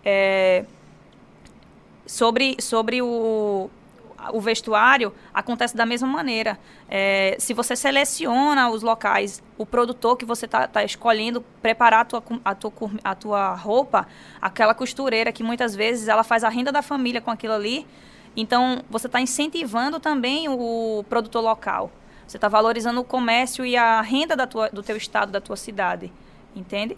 [0.04, 0.66] É,
[2.06, 3.70] sobre sobre o,
[4.34, 6.60] o vestuário, acontece da mesma maneira.
[6.90, 12.06] É, se você seleciona os locais, o produtor que você está tá escolhendo preparar a
[12.06, 12.72] tua, a, tua,
[13.04, 14.08] a tua roupa,
[14.42, 17.88] aquela costureira que muitas vezes ela faz a renda da família com aquilo ali,
[18.36, 21.92] então, você está incentivando também o produtor local.
[22.26, 25.58] Você está valorizando o comércio e a renda da tua, do teu estado, da tua
[25.58, 26.12] cidade.
[26.56, 26.98] Entende?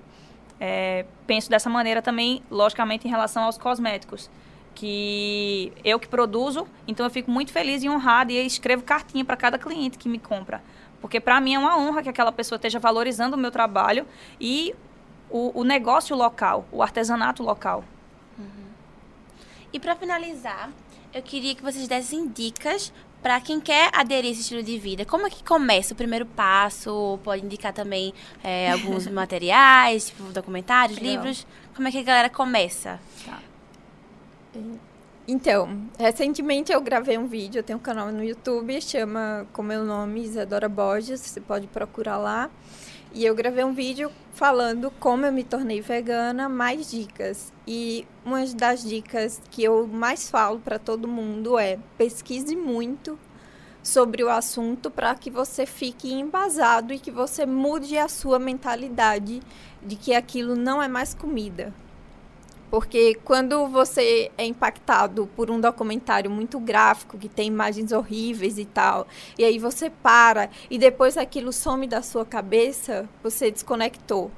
[0.60, 4.30] É, penso dessa maneira também, logicamente, em relação aos cosméticos.
[4.76, 9.36] Que eu que produzo, então eu fico muito feliz e honrada e escrevo cartinha para
[9.36, 10.64] cada cliente que me compra.
[11.02, 14.06] Porque para mim é uma honra que aquela pessoa esteja valorizando o meu trabalho
[14.40, 14.74] e
[15.30, 17.84] o, o negócio local, o artesanato local.
[18.38, 18.66] Uhum.
[19.74, 20.70] E para finalizar,
[21.14, 25.06] eu queria que vocês dessem dicas para quem quer aderir a esse estilo de vida.
[25.06, 27.20] Como é que começa o primeiro passo?
[27.24, 31.16] Pode indicar também é, alguns materiais, tipo documentários, Legal.
[31.16, 31.48] livros.
[31.76, 33.00] Como é que a galera começa?
[33.26, 33.40] Tá.
[35.26, 39.86] Então, recentemente eu gravei um vídeo, eu tenho um canal no YouTube, chama com meu
[39.86, 42.50] nome Isadora Borges, você pode procurar lá.
[43.16, 47.54] E eu gravei um vídeo falando como eu me tornei vegana, mais dicas.
[47.68, 53.20] E uma das dicas que eu mais falo para todo mundo é: pesquise muito
[53.84, 59.42] sobre o assunto para que você fique embasado e que você mude a sua mentalidade
[59.80, 61.72] de que aquilo não é mais comida.
[62.74, 68.66] Porque quando você é impactado por um documentário muito gráfico, que tem imagens horríveis e
[68.66, 69.06] tal,
[69.38, 74.32] e aí você para e depois aquilo some da sua cabeça, você desconectou.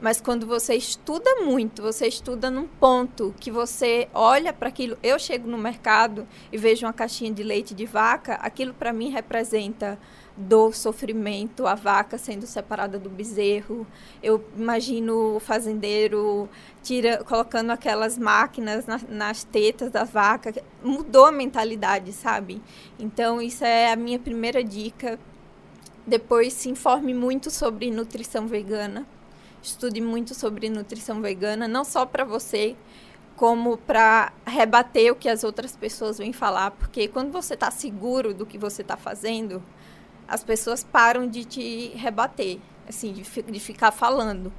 [0.00, 4.98] Mas quando você estuda muito, você estuda num ponto que você olha para aquilo.
[5.00, 9.10] Eu chego no mercado e vejo uma caixinha de leite de vaca, aquilo para mim
[9.10, 9.96] representa
[10.36, 13.86] do sofrimento, a vaca sendo separada do bezerro.
[14.22, 16.48] Eu imagino o fazendeiro
[16.82, 20.52] tira, colocando aquelas máquinas na, nas tetas da vaca.
[20.82, 22.60] Mudou a mentalidade, sabe?
[22.98, 25.18] Então, isso é a minha primeira dica.
[26.06, 29.06] Depois, se informe muito sobre nutrição vegana.
[29.62, 32.76] Estude muito sobre nutrição vegana, não só para você,
[33.34, 38.32] como para rebater o que as outras pessoas vêm falar, porque quando você está seguro
[38.32, 39.62] do que você está fazendo,
[40.28, 42.58] as pessoas param de te rebater,
[42.88, 44.52] assim, de, de ficar falando.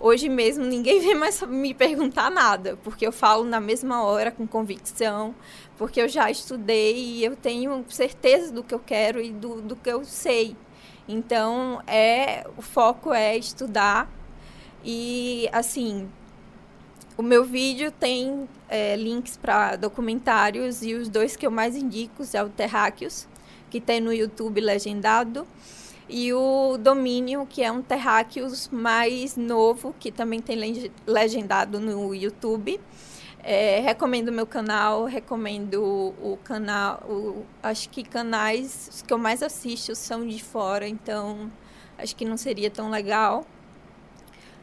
[0.00, 4.46] Hoje mesmo ninguém vem mais me perguntar nada, porque eu falo na mesma hora com
[4.46, 5.34] convicção,
[5.78, 9.76] porque eu já estudei e eu tenho certeza do que eu quero e do, do
[9.76, 10.56] que eu sei.
[11.06, 14.10] Então, é o foco é estudar
[14.84, 16.08] e assim,
[17.16, 22.24] o meu vídeo tem é, links para documentários e os dois que eu mais indico
[22.32, 23.28] é o Terráqueos,
[23.72, 25.46] que tem no YouTube legendado,
[26.06, 32.78] e o Domínio, que é um Terráqueos mais novo, que também tem legendado no YouTube.
[33.42, 39.42] É, recomendo o meu canal, recomendo o, canal, o, acho que canais que eu mais
[39.42, 41.50] assisto são de fora, então
[41.96, 43.46] acho que não seria tão legal.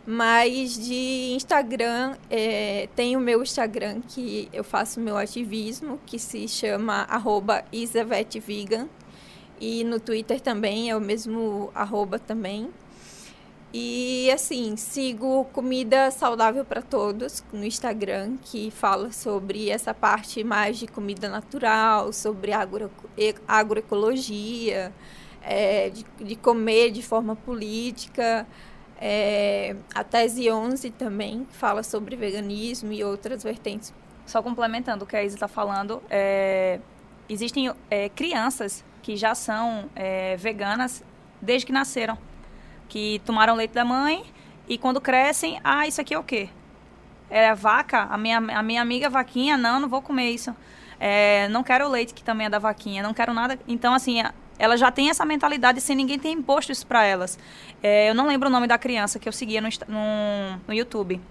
[0.06, 6.48] Mas de Instagram, é, tem o meu Instagram que eu faço meu ativismo, que se
[6.48, 8.88] chama arroba isavetvegan.
[9.60, 12.69] E no Twitter também é o mesmo arroba também.
[13.72, 20.80] E assim, sigo Comida Saudável para Todos no Instagram, que fala sobre essa parte mais
[20.80, 22.89] de comida natural, sobre agro,
[23.48, 24.91] agroecologia,
[25.43, 28.48] é, de, de comer de forma política.
[29.00, 33.93] É, a Tese 11 também fala sobre veganismo e outras vertentes.
[34.26, 36.80] Só complementando o que a Isa está falando, é,
[37.30, 41.04] existem é, crianças que já são é, veganas
[41.42, 42.18] desde que nasceram,
[42.88, 44.24] que tomaram leite da mãe
[44.68, 46.50] e quando crescem, ah, isso aqui é o quê?
[47.30, 48.04] É vaca?
[48.04, 50.56] A minha, a minha amiga vaquinha, não, não vou comer isso.
[51.00, 53.58] É, não quero o leite que também é da vaquinha, não quero nada.
[53.68, 54.22] Então, assim,
[54.58, 57.40] ela já tem essa mentalidade sem ninguém ter imposto isso para elas.
[57.82, 61.22] É, eu não lembro o nome da criança que eu seguia no, no, no YouTube.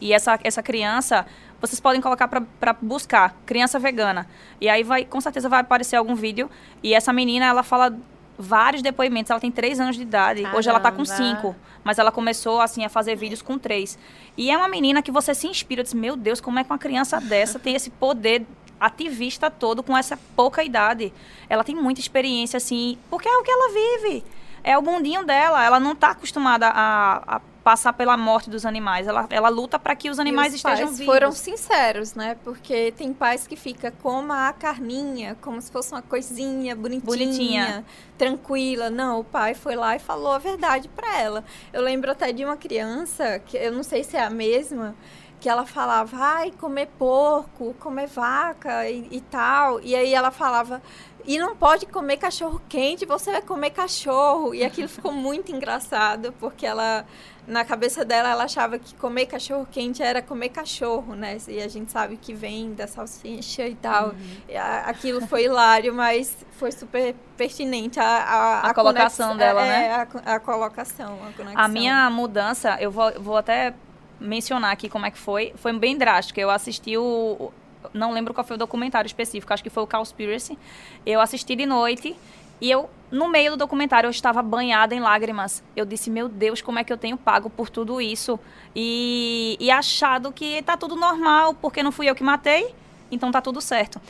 [0.00, 1.26] E essa, essa criança,
[1.60, 4.26] vocês podem colocar para buscar, criança vegana.
[4.60, 6.50] E aí vai, com certeza vai aparecer algum vídeo.
[6.82, 7.96] E essa menina, ela fala
[8.38, 9.30] vários depoimentos.
[9.30, 10.42] Ela tem três anos de idade.
[10.42, 10.58] Caramba.
[10.58, 11.56] Hoje ela está com cinco.
[11.82, 13.98] Mas ela começou, assim, a fazer vídeos com três.
[14.36, 15.82] E é uma menina que você se inspira.
[15.82, 18.46] Diz, meu Deus, como é que uma criança dessa tem esse poder
[18.80, 21.12] ativista todo com essa pouca idade.
[21.48, 24.24] Ela tem muita experiência, assim, porque é o que ela vive.
[24.62, 25.64] É o mundinho dela.
[25.64, 29.06] Ela não está acostumada a, a, passar pela morte dos animais.
[29.06, 31.14] Ela, ela luta para que os animais e os estejam pais vivos.
[31.14, 32.36] foram sinceros, né?
[32.44, 37.84] Porque tem pais que fica coma a carninha, como se fosse uma coisinha bonitinha, bonitinha,
[38.16, 38.90] tranquila.
[38.90, 41.44] Não, o pai foi lá e falou a verdade para ela.
[41.72, 44.94] Eu lembro até de uma criança, que eu não sei se é a mesma,
[45.40, 49.80] que ela falava, ai, comer porco, comer vaca e, e, tal.
[49.80, 50.82] E aí ela falava,
[51.24, 54.54] e não pode comer cachorro quente, você vai comer cachorro.
[54.54, 57.06] E aquilo ficou muito engraçado, porque ela,
[57.48, 61.38] na cabeça dela, ela achava que comer cachorro quente era comer cachorro, né?
[61.48, 64.08] E a gente sabe que vem da salsicha e tal.
[64.08, 64.14] Uhum.
[64.46, 69.64] E a, aquilo foi hilário, mas foi super pertinente a, a, a, a colocação dela,
[69.64, 70.08] é, né?
[70.26, 71.64] A, a colocação, a conexão.
[71.64, 73.74] A minha mudança, eu vou, vou até
[74.20, 75.54] mencionar aqui como é que foi.
[75.56, 76.38] Foi bem drástico.
[76.38, 77.50] Eu assisti o.
[77.94, 80.58] Não lembro qual foi o documentário específico, acho que foi o Cowspiracy.
[81.06, 82.14] Eu assisti de noite
[82.60, 85.62] e eu, no meio do documentário, eu estava banhada em lágrimas.
[85.76, 88.38] Eu disse, meu Deus, como é que eu tenho pago por tudo isso?
[88.74, 92.74] E, e achado que tá tudo normal, porque não fui eu que matei,
[93.10, 94.00] então tá tudo certo.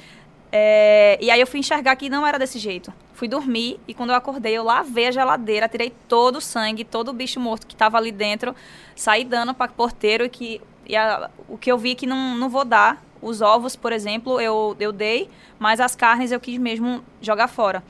[0.50, 2.92] É, e aí eu fui enxergar que não era desse jeito.
[3.12, 7.08] Fui dormir e quando eu acordei, eu lavei a geladeira, tirei todo o sangue, todo
[7.08, 8.54] o bicho morto que estava ali dentro,
[8.94, 12.34] saí dando para o porteiro e que e a, o que eu vi que não,
[12.34, 13.04] não vou dar.
[13.20, 17.82] Os ovos, por exemplo, eu, eu dei, mas as carnes eu quis mesmo jogar fora.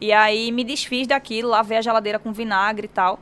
[0.00, 3.18] E aí me desfiz daquilo, lavei a geladeira com vinagre e tal.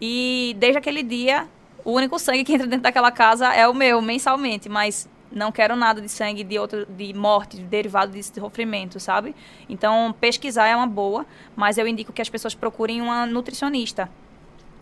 [0.00, 1.48] E desde aquele dia,
[1.84, 4.68] o único sangue que entra dentro daquela casa é o meu, mensalmente.
[4.68, 9.34] Mas não quero nada de sangue de outro de morte derivado de sofrimento, sabe?
[9.68, 14.08] Então pesquisar é uma boa, mas eu indico que as pessoas procurem uma nutricionista.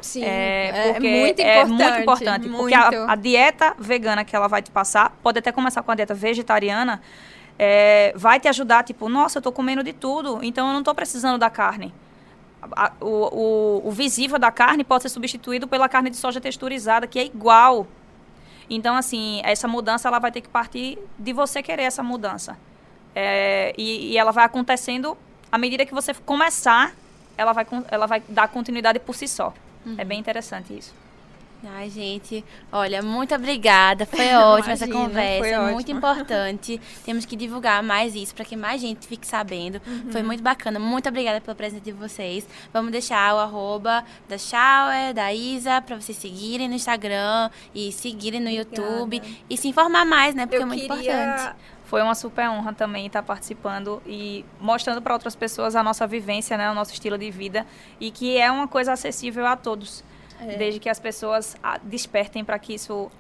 [0.01, 1.43] Sim, é, é muito importante.
[1.43, 2.59] É muito importante, muito.
[2.59, 5.95] porque a, a, dieta vegana que ela vai te passar, pode até começar com a
[5.95, 7.01] dieta vegetariana,
[7.59, 10.95] é, vai te ajudar, tipo, nossa, eu estou comendo de tudo, então eu não estou
[10.95, 11.93] precisando da carne.
[12.73, 17.07] A, o, o, o visível da carne pode ser substituído pela carne de soja texturizada,
[17.07, 17.87] que é igual,
[18.69, 22.59] então, assim, essa mudança ela vai ter que partir de você querer essa mudança.
[23.15, 25.17] É, e, e, ela vai acontecendo
[25.51, 26.93] à medida que você começar,
[27.37, 29.55] ela vai, ela vai dar continuidade por si só.
[29.87, 29.95] É uhum.
[29.99, 30.95] É bem interessante isso.
[31.69, 34.07] Ai, gente, olha, muito obrigada.
[34.07, 36.81] Foi ótima essa conversa, muito importante.
[37.05, 39.81] Temos que divulgar mais isso para que mais gente fique sabendo.
[39.87, 40.13] Uhum.
[40.13, 40.79] Foi muito bacana.
[40.79, 42.47] Muito obrigada pela presença de vocês.
[42.73, 48.41] Vamos deixar o arroba da Shower, da Isa, para vocês seguirem no Instagram e seguirem
[48.41, 48.83] no obrigada.
[48.83, 50.47] YouTube e se informar mais, né?
[50.47, 51.25] Porque Eu é muito queria...
[51.25, 51.57] importante.
[51.87, 56.57] Foi uma super honra também estar participando e mostrando para outras pessoas a nossa vivência,
[56.57, 57.65] né, o nosso estilo de vida
[58.01, 60.03] e que é uma coisa acessível a todos.
[60.41, 60.57] É.
[60.57, 63.11] Desde que as pessoas ah, despertem para que isso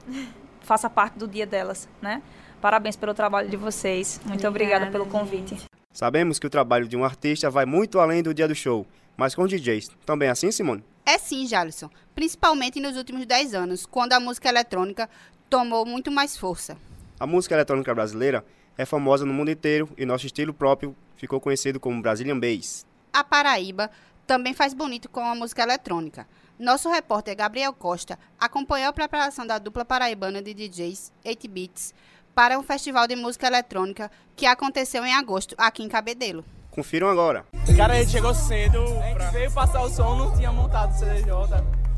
[0.60, 2.22] faça parte do dia delas, né?
[2.60, 4.20] Parabéns pelo trabalho de vocês.
[4.24, 5.50] Muito obrigada, obrigada pelo convite.
[5.50, 5.64] Gente.
[5.92, 8.86] Sabemos que o trabalho de um artista vai muito além do dia do show,
[9.16, 10.84] mas com DJs, também é assim, Simone?
[11.06, 11.88] É sim, Jalisson.
[12.14, 15.08] Principalmente nos últimos 10 anos, quando a música eletrônica
[15.48, 16.76] tomou muito mais força.
[17.18, 18.44] A música eletrônica brasileira
[18.76, 22.84] é famosa no mundo inteiro e nosso estilo próprio ficou conhecido como Brazilian Bass.
[23.12, 23.90] A Paraíba
[24.26, 26.26] também faz bonito com a música eletrônica.
[26.58, 31.94] Nosso repórter Gabriel Costa acompanhou a preparação da dupla paraibana de DJs 8 Beats
[32.34, 36.42] para um festival de música eletrônica que aconteceu em agosto aqui em Cabedelo.
[36.70, 37.44] Confiram agora.
[37.76, 38.82] Cara, a gente chegou cedo.
[39.00, 41.32] A gente veio passar o som, não tinha montado o CDJ.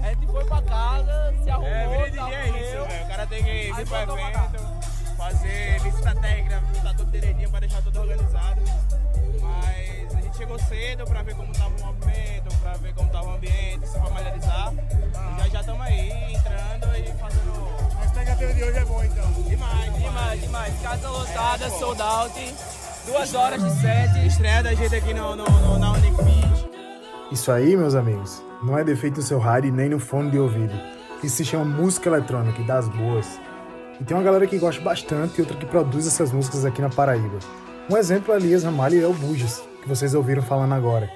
[0.01, 1.69] A gente foi pra casa, se arrumou.
[1.69, 3.05] É, vida é isso, velho.
[3.05, 7.83] O cara tem que vir pro evento, fazer visita técnica, botar tudo direitinho pra deixar
[7.83, 8.61] tudo organizado.
[9.41, 9.98] Mas
[10.39, 13.99] chegou cedo pra ver como tava o movimento, pra ver como tava o ambiente, se
[13.99, 14.72] familiarizar.
[14.72, 17.68] E já já estamos aí, entrando e fazendo.
[18.01, 19.32] A expectativa de hoje é boa então.
[19.49, 20.74] Demais, demais, demais.
[20.80, 22.55] Casa lotada, é, sold out.
[23.07, 24.26] Duas horas de set.
[24.26, 26.70] Estreia da gente aqui no, no, no na Beach.
[27.32, 30.80] Isso aí, meus amigos, não é defeito no seu rádio nem no fone de ouvido.
[31.20, 33.41] Isso se chama música eletrônica e das boas.
[34.01, 36.89] E tem uma galera que gosta bastante e outra que produz essas músicas aqui na
[36.89, 37.41] Paraíba.
[37.91, 41.11] Um exemplo é Elias Ramalho e El Bujas, que vocês ouviram falando agora.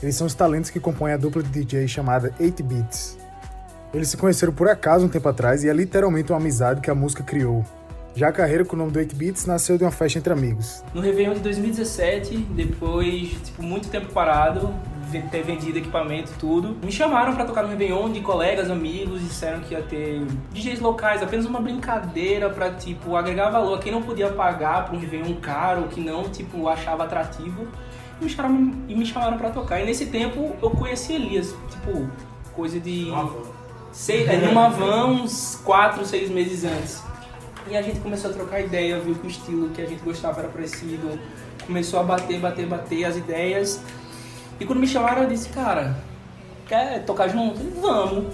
[0.00, 3.18] Eles são os talentos que compõem a dupla de DJ chamada 8 Beats.
[3.92, 6.94] Eles se conheceram por acaso um tempo atrás e é literalmente uma amizade que a
[6.94, 7.64] música criou.
[8.14, 10.84] Já a carreira com o nome do 8 Beats nasceu de uma festa entre amigos.
[10.94, 14.72] No Réveillon de 2017, depois tipo, muito tempo parado,
[15.20, 19.74] ter vendido equipamento tudo, me chamaram para tocar no Réveillon de colegas, amigos, disseram que
[19.74, 24.30] ia ter DJs locais, apenas uma brincadeira para tipo agregar valor a quem não podia
[24.30, 27.66] pagar para um Réveillon caro, que não tipo achava atrativo.
[28.22, 29.80] E me chamaram, me chamaram para tocar.
[29.80, 32.08] E nesse tempo eu conheci Elias, tipo,
[32.54, 33.08] coisa de.
[33.90, 37.02] Sei, é, numa van uns 4, 6 meses antes.
[37.68, 40.40] E a gente começou a trocar ideia, viu que o estilo que a gente gostava
[40.40, 41.18] era parecido,
[41.66, 43.80] começou a bater, bater, bater as ideias.
[44.58, 45.96] E quando me chamaram, eu disse, cara,
[46.66, 47.60] quer tocar junto?
[47.80, 48.32] Vamos.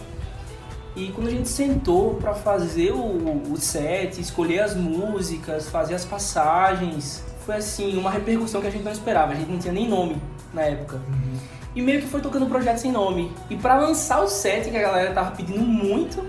[0.95, 6.05] E quando a gente sentou para fazer o, o set, escolher as músicas, fazer as
[6.05, 9.33] passagens, foi assim, uma repercussão que a gente não esperava.
[9.33, 10.21] A gente não tinha nem nome
[10.53, 10.97] na época.
[10.97, 11.39] Uhum.
[11.75, 13.33] E meio que foi tocando um projeto sem nome.
[13.49, 16.27] E para lançar o set, que a galera tava pedindo muito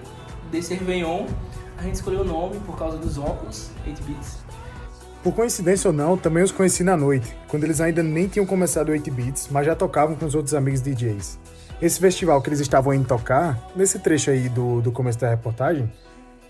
[0.49, 1.25] desse Réveillon,
[1.77, 4.37] a gente escolheu o nome por causa dos óculos 8 bits.
[5.21, 8.87] Por coincidência ou não, também os conheci na noite, quando eles ainda nem tinham começado
[8.87, 11.37] 8 bits, mas já tocavam com os outros amigos DJs.
[11.81, 15.91] Esse festival que eles estavam indo tocar, nesse trecho aí do, do começo da reportagem,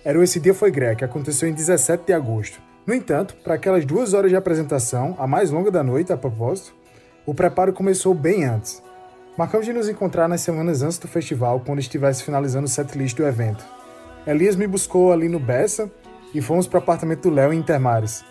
[0.06, 2.69] era o Esse Dia Foi Greg, que aconteceu em 17 de agosto.
[2.90, 6.74] No entanto, para aquelas duas horas de apresentação, a mais longa da noite, a propósito,
[7.24, 8.82] o preparo começou bem antes.
[9.38, 13.24] Marcamos de nos encontrar nas semanas antes do festival, quando estivesse finalizando o setlist do
[13.28, 13.64] evento.
[14.26, 15.88] Elias me buscou ali no Bessa
[16.34, 18.26] e fomos para o apartamento do Léo em Intermares.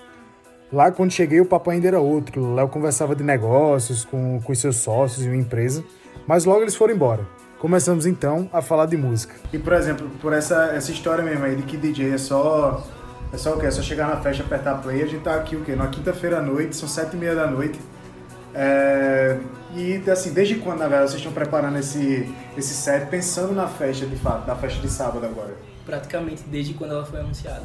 [0.73, 2.43] Lá, quando cheguei, o papo ainda era outro.
[2.43, 5.85] O Léo conversava de negócios com, com seus sócios e uma empresa,
[6.27, 7.25] mas logo eles foram embora.
[7.61, 9.37] Começamos então a falar de música.
[9.53, 12.85] E por exemplo, por essa, essa história mesmo aí de que DJ é só.
[13.33, 13.67] É só o quê?
[13.67, 15.03] É só chegar na festa, apertar play.
[15.03, 15.75] A gente tá aqui o quê?
[15.75, 17.79] Na quinta-feira à noite, são sete e meia da noite.
[18.55, 19.39] É,
[19.75, 24.07] e assim, desde quando, na verdade, vocês estão preparando esse, esse set, pensando na festa
[24.07, 25.55] de fato, na festa de sábado agora?
[25.89, 27.65] praticamente desde quando ela foi anunciada.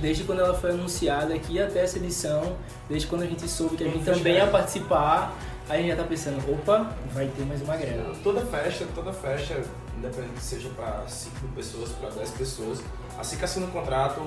[0.00, 2.56] Desde quando ela foi anunciada que ia ter essa edição,
[2.88, 5.36] desde quando a gente soube que a gente também ia participar,
[5.68, 8.02] a gente já tá pensando, opa, vai ter mais uma greve.
[8.24, 9.62] Toda festa, toda festa,
[9.96, 12.82] independente que seja para 5 pessoas, para 10 pessoas,
[13.20, 14.20] assim que assina o contrato,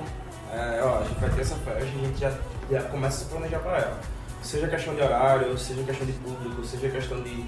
[0.51, 2.33] é, ó, a gente vai ter essa festa e a gente já,
[2.69, 3.99] já começa a se planejar para ela.
[4.41, 7.45] Seja questão de horário, seja questão de público, seja questão de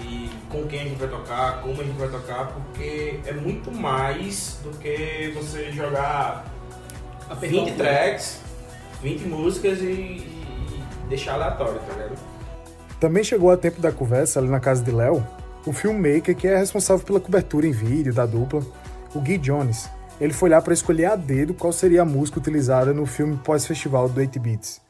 [0.00, 3.70] e com quem a gente vai tocar, como a gente vai tocar, porque é muito
[3.70, 6.44] mais do que você jogar
[7.40, 8.40] 20 tracks,
[9.02, 12.18] 20 músicas e, e deixar aleatório, tá ligado?
[12.98, 15.26] Também chegou a tempo da conversa ali na casa de Léo,
[15.66, 18.62] o filmmaker que é responsável pela cobertura em vídeo da dupla,
[19.14, 19.88] o Gui Jones.
[20.22, 24.08] Ele foi lá para escolher a dedo qual seria a música utilizada no filme pós-festival
[24.08, 24.80] do 8 Beats.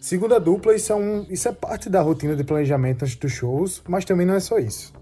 [0.00, 3.30] Segundo a dupla, isso é, um, isso é parte da rotina de planejamento antes dos
[3.30, 4.92] shows, mas também não é só isso.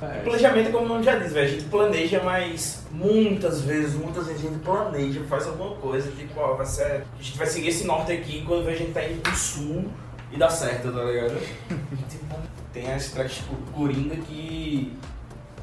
[0.00, 4.28] É, planejamento, como o nome já diz, véio, a gente planeja, mas muitas vezes, muitas
[4.28, 7.68] vezes a gente planeja, faz alguma coisa, tipo, ó, vai ser, a gente vai seguir
[7.68, 9.84] esse norte aqui quando a gente tá indo pro sul
[10.32, 11.38] e dá certo, tá ligado?
[12.08, 12.34] tipo,
[12.72, 14.96] tem as tracks tipo Coringa que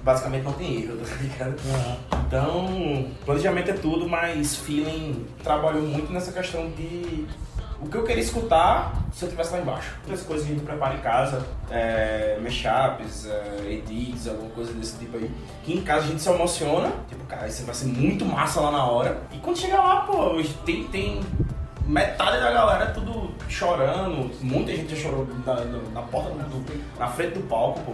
[0.05, 1.55] basicamente não tem erro, tá ligado?
[1.65, 1.97] Uhum.
[2.27, 7.25] Então, planejamento é tudo, mas feeling trabalhou muito nessa questão de
[7.81, 9.95] o que eu queria escutar se eu estivesse lá embaixo.
[10.03, 14.97] Outras coisas que a gente prepara em casa, é, mashups, é, edits, alguma coisa desse
[14.97, 15.29] tipo aí.
[15.63, 18.71] Que em casa a gente se emociona, tipo, cara, isso vai ser muito massa lá
[18.71, 19.19] na hora.
[19.33, 21.19] E quando chega lá, pô, tem, tem
[21.85, 25.55] metade da galera tudo chorando, muita gente já chorou na,
[25.93, 27.93] na porta do, na frente do palco, pô.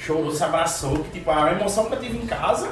[0.00, 2.68] Chorou, se abraçou, que tipo, a emoção que eu tive em casa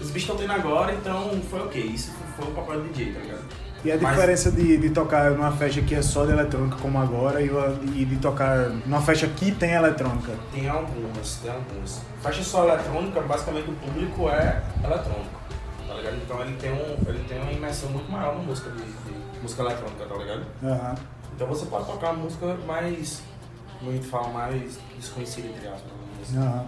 [0.00, 1.80] Os bichos estão tendo agora, então foi ok.
[1.82, 3.44] Isso foi o papel do DJ, tá ligado?
[3.84, 6.98] E a Mas- diferença de, de tocar numa festa que é só de eletrônica, como
[6.98, 10.32] agora, e, o- e de tocar numa festa que tem eletrônica?
[10.52, 12.00] Tem algumas, tem algumas.
[12.20, 15.40] Faixa só eletrônica, basicamente o público é eletrônico,
[15.86, 16.16] tá ligado?
[16.16, 19.62] Então ele tem, um, ele tem uma imersão muito maior na música de, de música
[19.62, 20.42] eletrônica, tá ligado?
[20.64, 20.94] Aham.
[21.34, 23.22] Então você pode tocar uma música mais,
[23.78, 25.92] como a gente fala, mais desconhecida, entre aspas.
[26.34, 26.66] Aham.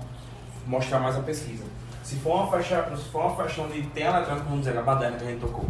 [0.67, 1.65] Mostrar mais a pesquisa.
[2.03, 5.17] Se for uma faixa, se for uma faixa onde tem eletrônica, vamos dizer, a baderna
[5.17, 5.65] que a gente tocou,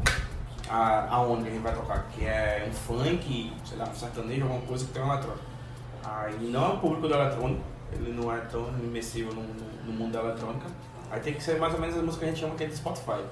[0.69, 4.43] a, a que a gente vai tocar, que é um funk, sei lá, um sertanejo,
[4.43, 5.45] alguma coisa que tem uma eletrônica.
[6.05, 7.63] Aí não é o público do eletrônico,
[7.93, 10.67] ele não é tão imersivo no, no, no mundo da eletrônica.
[11.11, 12.67] Aí tem que ser mais ou menos a música que a gente chama que é
[12.67, 13.23] de Spotify.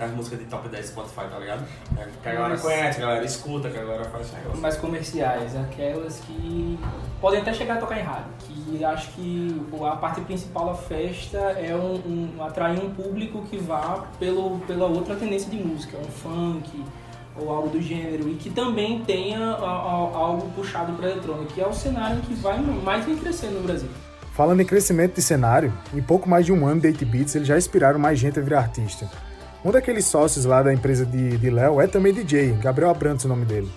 [0.00, 1.64] As músicas de top 10 Spotify, tá ligado?
[1.96, 4.60] É, que a galera Mas- conhece, a galera escuta, que a galera faz esse negócio.
[4.60, 6.78] mais comerciais, aquelas que
[7.20, 11.38] podem até chegar a tocar em rádio, que acho que a parte principal da festa
[11.38, 11.94] é um,
[12.38, 16.84] um- atrair um público que vá pelo, pela outra tendência de música, um funk
[17.36, 21.60] ou algo do gênero, e que também tenha a- a- algo puxado para eletrônica, que
[21.60, 23.88] é o cenário que vai mais vem crescendo no Brasil.
[24.32, 27.48] Falando em crescimento de cenário, em pouco mais de um ano de 8 Beats, eles
[27.48, 29.08] já inspiraram mais gente a virar artista.
[29.64, 33.44] Um daqueles sócios lá da empresa de Léo é também DJ, Gabriel Abrantes o nome
[33.44, 33.68] dele.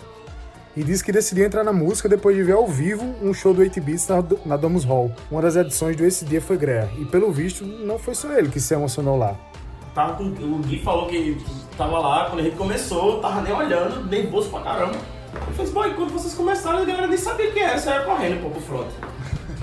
[0.77, 3.61] E disse que decidiu entrar na música depois de ver ao vivo um show do
[3.61, 5.11] 8 Beats na, na Domus Hall.
[5.29, 6.89] Uma das edições do Esse Dia Foi Greia.
[6.97, 9.35] E pelo visto, não foi só ele que se emocionou lá.
[9.93, 11.37] Tava com, o Gui falou que
[11.77, 14.95] tava lá, quando a gente começou, tava nem olhando, nervoso pra caramba.
[15.33, 18.49] Eu falei, boy, quando vocês começaram, a galera nem sabia quem era, saia correndo pô,
[18.51, 18.87] pro front.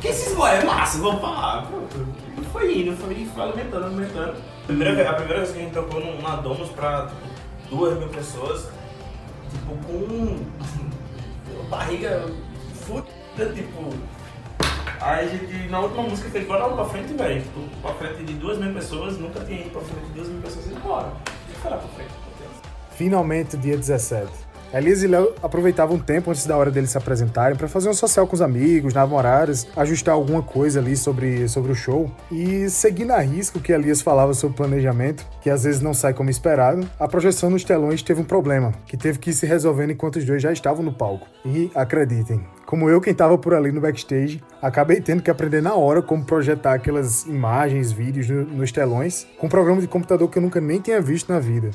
[0.03, 1.21] Que esses boy é massa, vamos.
[1.21, 2.28] Pronto.
[2.49, 4.35] E foi indo, foi, foi alimentando, alimentando.
[4.63, 7.21] A primeira, vez- a primeira vez que a gente tocou num- na Domus pra tipo,
[7.77, 8.69] duas mil pessoas,
[9.51, 10.39] tipo, com
[11.69, 12.25] barriga
[12.75, 13.91] fudida, tipo.
[15.01, 17.43] Aí a gente, na última música, fez bora lá pra frente, velho.
[17.43, 20.41] Tipo, pra frente de duas mil pessoas, nunca tinha ido pra frente de duas mil
[20.43, 21.13] pessoas e bora.
[21.25, 22.11] Deixa eu falar pra frente.
[22.93, 24.33] Finalmente, dia 17.
[24.73, 27.95] Elias e Léo aproveitavam um tempo antes da hora deles se apresentarem para fazer um
[27.95, 32.11] social com os amigos, namoradas, ajustar alguma coisa ali sobre, sobre o show.
[32.31, 36.13] E seguindo a risca o que Elias falava sobre planejamento, que às vezes não sai
[36.13, 39.93] como esperado, a projeção nos telões teve um problema, que teve que ir se resolvendo
[39.93, 41.27] enquanto os dois já estavam no palco.
[41.47, 45.75] E acreditem, como eu, quem estava por ali no backstage, acabei tendo que aprender na
[45.75, 50.37] hora como projetar aquelas imagens, vídeos no- nos telões, com um programa de computador que
[50.37, 51.71] eu nunca nem tinha visto na vida.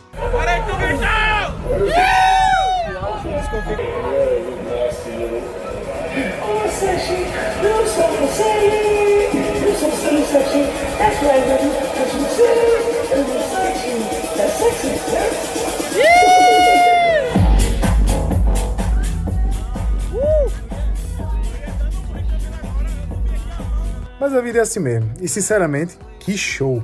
[24.19, 25.11] Mas a vida é assim mesmo.
[25.21, 26.81] E sinceramente, que show!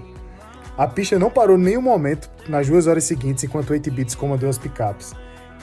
[0.77, 4.57] A pista não parou nenhum momento nas duas horas seguintes enquanto 8 Beats comandou as
[4.57, 5.13] picapes.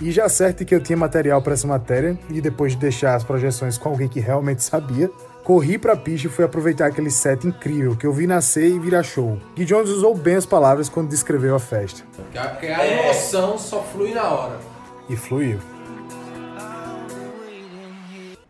[0.00, 3.24] E já certo que eu tinha material para essa matéria, e depois de deixar as
[3.24, 5.10] projeções com alguém que realmente sabia,
[5.42, 9.02] corri pra pista e fui aproveitar aquele set incrível que eu vi nascer e virar
[9.02, 9.40] show.
[9.54, 12.02] Gui Jones usou bem as palavras quando descreveu a festa.
[12.36, 14.58] A, porque a emoção só flui na hora.
[15.08, 15.58] E fluiu.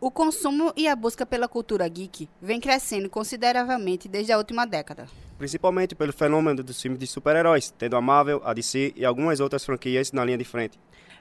[0.01, 5.05] O consumo e a busca pela cultura geek vem crescendo consideravelmente desde a última década.
[5.37, 9.63] Principalmente pelo fenômeno dos filmes de super-heróis, tendo a Marvel, a DC e algumas outras
[9.63, 10.77] franquias na linha de frente.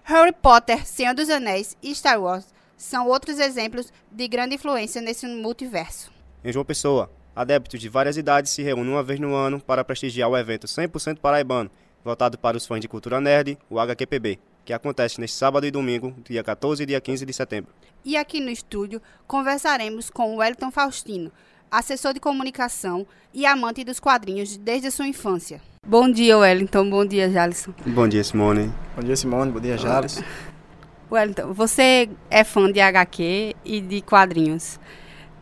[0.08, 2.46] Harry Potter, Senhor dos Anéis e Star Wars
[2.76, 6.12] são outros exemplos de grande influência nesse multiverso.
[6.44, 10.30] Em João Pessoa, adeptos de várias idades se reúnem uma vez no ano para prestigiar
[10.30, 11.68] o evento 100% paraibano,
[12.04, 16.14] voltado para os fãs de cultura nerd, o HQPB, que acontece neste sábado e domingo,
[16.24, 17.74] dia 14 e dia 15 de setembro.
[18.04, 21.32] E aqui no estúdio conversaremos com o Wellington Faustino,
[21.78, 25.60] assessor de comunicação e amante dos quadrinhos desde a sua infância.
[25.86, 26.88] Bom dia, Wellington.
[26.88, 27.72] Bom dia, Jalisson.
[27.86, 28.72] Bom dia, Simone.
[28.96, 29.52] Bom dia, Simone.
[29.52, 30.22] Bom dia, Jales.
[31.10, 34.80] Wellington, você é fã de HQ e de quadrinhos.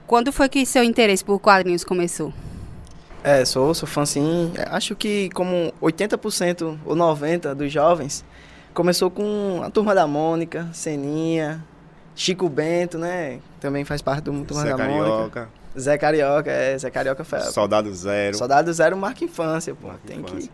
[0.07, 2.32] Quando foi que seu interesse por quadrinhos começou?
[3.22, 4.53] É, sou, sou fã sim.
[4.57, 8.24] É, Acho que como 80% ou 90% dos jovens
[8.74, 11.64] começou com a Turma da Mônica, Seninha,
[12.14, 13.39] Chico Bento, né?
[13.61, 15.11] Também faz parte do Turma Zé da Carioca.
[15.11, 15.64] Mônica.
[15.79, 17.41] Zé Carioca, é, Zé Carioca foi...
[17.41, 18.37] Soldado Zero.
[18.37, 19.91] Soldado Zero marca infância, pô.
[20.07, 20.51] Tem que...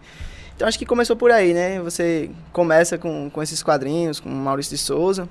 [0.57, 1.81] Então acho que começou por aí, né?
[1.81, 5.29] Você começa com, com esses quadrinhos, com Maurício de Souza,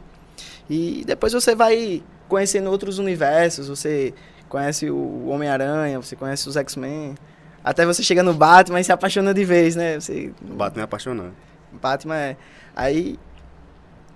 [0.70, 4.14] e depois você vai conhecendo outros universos, você
[4.48, 7.16] conhece o Homem-Aranha, você conhece os X-Men,
[7.64, 10.00] até você chega no Batman e se apaixona de vez, né?
[10.00, 10.34] Você...
[10.42, 11.36] O Batman é apaixonante.
[11.74, 12.38] Batman é...
[12.76, 13.20] Aí...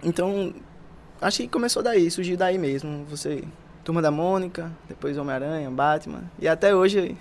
[0.03, 0.53] Então,
[1.21, 3.05] acho que começou daí, surgiu daí mesmo.
[3.05, 3.43] Você...
[3.83, 7.17] Turma da Mônica, depois Homem-Aranha, Batman, e até hoje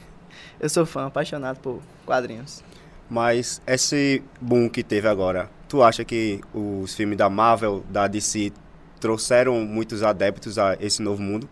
[0.61, 2.63] eu sou fã, apaixonado por quadrinhos.
[3.11, 8.53] Mas esse boom que teve agora, tu acha que os filmes da Marvel, da DC,
[9.01, 11.49] trouxeram muitos adeptos a esse novo mundo?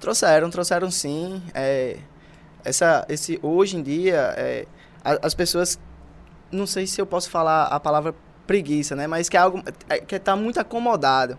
[0.00, 1.40] Trouxeram, trouxeram sim.
[1.54, 1.98] É,
[2.64, 4.66] essa, esse, hoje em dia, é,
[5.04, 5.78] as pessoas,
[6.50, 8.14] não sei se eu posso falar a palavra
[8.46, 9.06] preguiça, né?
[9.06, 11.38] Mas que é algo é, que está muito acomodado.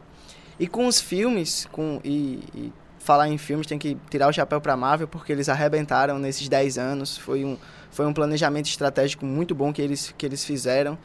[0.59, 4.61] E com os filmes, com, e, e falar em filmes, tem que tirar o chapéu
[4.61, 7.17] para Marvel, porque eles arrebentaram nesses 10 anos.
[7.17, 7.57] Foi um,
[7.91, 10.97] foi um planejamento estratégico muito bom que eles, que eles fizeram.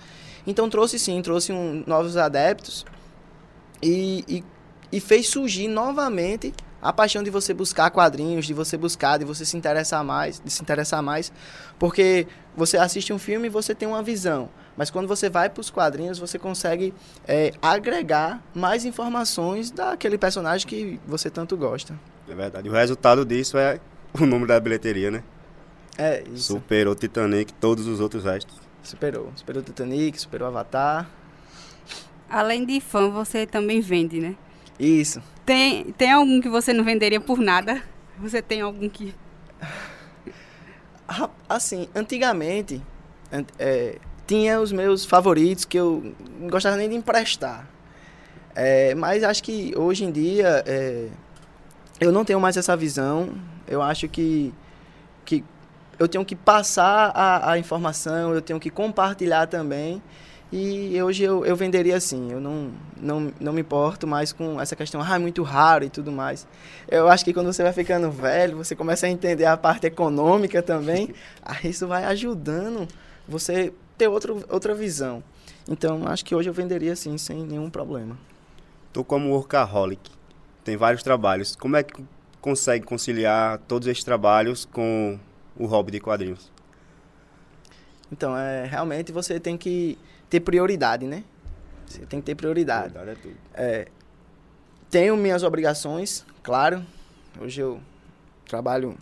[0.47, 2.85] Então trouxe sim, trouxe um, novos adeptos
[3.83, 4.45] e, e,
[4.93, 9.45] e fez surgir novamente a paixão de você buscar quadrinhos, de você buscar, de você
[9.45, 11.33] se interessar mais, de se interessar mais,
[11.79, 15.61] porque você assiste um filme e você tem uma visão, mas quando você vai para
[15.61, 16.93] os quadrinhos você consegue
[17.27, 21.99] é, agregar mais informações daquele personagem que você tanto gosta.
[22.29, 22.66] É verdade.
[22.66, 23.81] E o resultado disso é
[24.18, 25.22] o número da bilheteria, né?
[25.99, 26.53] É, isso.
[26.55, 28.59] Superou Titanic todos os outros restos.
[28.83, 31.09] Superou, superou Titanic, superou Avatar.
[32.29, 34.37] Além de fã, você também vende, né?
[34.79, 35.22] Isso.
[35.45, 37.83] Tem, tem algum que você não venderia por nada?
[38.18, 39.14] Você tem algum que.
[41.49, 42.83] Assim, antigamente,
[43.33, 47.68] an- é, tinha os meus favoritos que eu não gostava nem de emprestar.
[48.55, 51.09] É, mas acho que hoje em dia é,
[52.01, 53.31] eu não tenho mais essa visão.
[53.68, 54.53] Eu acho que,
[55.24, 55.45] que
[55.99, 60.03] eu tenho que passar a, a informação, eu tenho que compartilhar também.
[60.53, 64.77] E hoje eu, eu venderia assim, eu não, não, não me importo mais com essa
[64.77, 66.47] questão, ah, é muito raro e tudo mais.
[66.89, 70.62] Eu acho que quando você vai ficando velho, você começa a entender a parte econômica
[70.62, 71.12] também,
[71.43, 72.87] aí isso vai ajudando
[73.29, 75.23] você ter outro, outra visão.
[75.69, 78.17] Então, acho que hoje eu venderia assim, sem nenhum problema.
[78.93, 80.11] Tu como workaholic,
[80.65, 81.57] tem vários trabalhos.
[81.57, 82.05] Como é que
[82.41, 85.19] consegue conciliar todos esses trabalhos com
[85.57, 86.51] o hobby de quadrinhos?
[88.11, 89.99] Então, é, realmente você tem que
[90.31, 91.25] ter prioridade, né?
[91.87, 92.93] Você tem que ter prioridade.
[92.93, 93.37] Prioridade é tudo.
[93.55, 93.89] É,
[94.91, 96.85] tenho minhas obrigações, claro.
[97.41, 97.81] Hoje eu
[98.49, 98.97] trabalho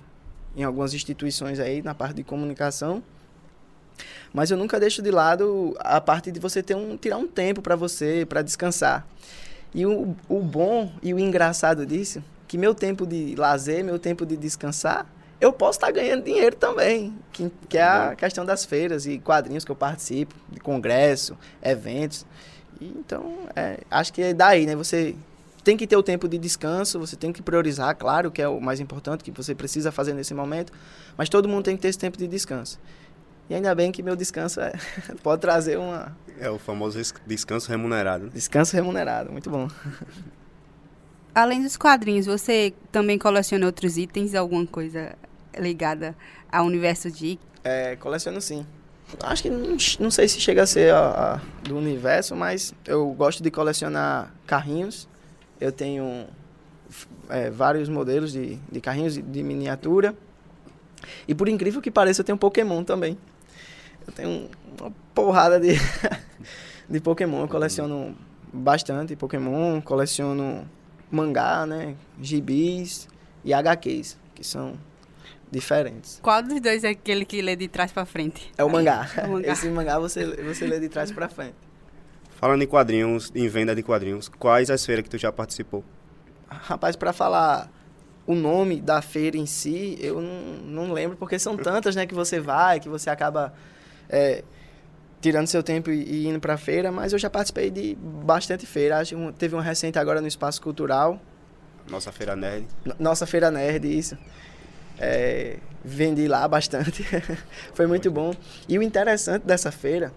[0.56, 3.02] em algumas instituições aí na parte de comunicação.
[4.32, 7.62] Mas eu nunca deixo de lado a parte de você ter um, tirar um tempo
[7.62, 9.06] para você, para descansar.
[9.74, 14.24] E o, o bom e o engraçado disso, que meu tempo de lazer, meu tempo
[14.24, 15.06] de descansar,
[15.40, 19.64] eu posso estar ganhando dinheiro também, que, que é a questão das feiras e quadrinhos
[19.64, 22.24] que eu participo, de congresso, eventos.
[22.80, 24.76] E, então, é, acho que é daí, né?
[24.76, 25.14] Você
[25.64, 28.60] tem que ter o tempo de descanso, você tem que priorizar, claro, que é o
[28.60, 30.72] mais importante, que você precisa fazer nesse momento,
[31.16, 32.78] mas todo mundo tem que ter esse tempo de descanso.
[33.48, 34.72] E ainda bem que meu descanso é,
[35.22, 36.16] pode trazer uma...
[36.38, 38.30] É o famoso descanso remunerado.
[38.30, 39.68] Descanso remunerado, muito bom.
[41.34, 45.16] Além dos quadrinhos, você também coleciona outros itens, alguma coisa
[45.58, 46.16] ligada
[46.50, 47.40] ao universo geek?
[47.62, 48.64] É, coleciono sim.
[49.20, 53.10] Acho que não, não sei se chega a ser a, a do universo, mas eu
[53.12, 55.08] gosto de colecionar carrinhos.
[55.60, 56.26] Eu tenho
[57.28, 60.14] é, vários modelos de, de carrinhos de, de miniatura.
[61.28, 63.18] E por incrível que pareça, eu tenho Pokémon também.
[64.06, 64.50] Eu tenho
[64.80, 65.74] uma porrada de,
[66.88, 67.42] de Pokémon.
[67.42, 68.16] Eu coleciono
[68.52, 70.68] bastante Pokémon, coleciono
[71.10, 71.94] mangá, né?
[72.20, 73.08] Gibis
[73.44, 74.74] e HQs, que são
[75.50, 76.18] diferentes.
[76.22, 78.52] Qual dos dois é aquele que lê de trás pra frente?
[78.56, 79.08] É o mangá.
[79.16, 79.52] É o mangá.
[79.52, 81.54] Esse mangá você, você lê de trás pra frente.
[82.36, 85.84] Falando em quadrinhos, em venda de quadrinhos, quais as feiras que tu já participou?
[86.48, 87.70] Rapaz, pra falar
[88.26, 92.14] o nome da feira em si, eu não, não lembro, porque são tantas, né, que
[92.14, 93.52] você vai, que você acaba
[94.08, 94.42] é,
[95.20, 98.98] tirando seu tempo e, indo pra feira, mas eu já participei de bastante feira.
[98.98, 101.20] Acho um- teve uma recente agora no Espaço Cultural,
[101.88, 102.66] Nossa feira nerd.
[102.98, 104.16] Nossa Feira Nerd, isso.
[104.98, 107.04] É, vendi lá bastante.
[107.74, 108.32] Foi muito bom.
[108.68, 110.10] E o interessante dessa feira,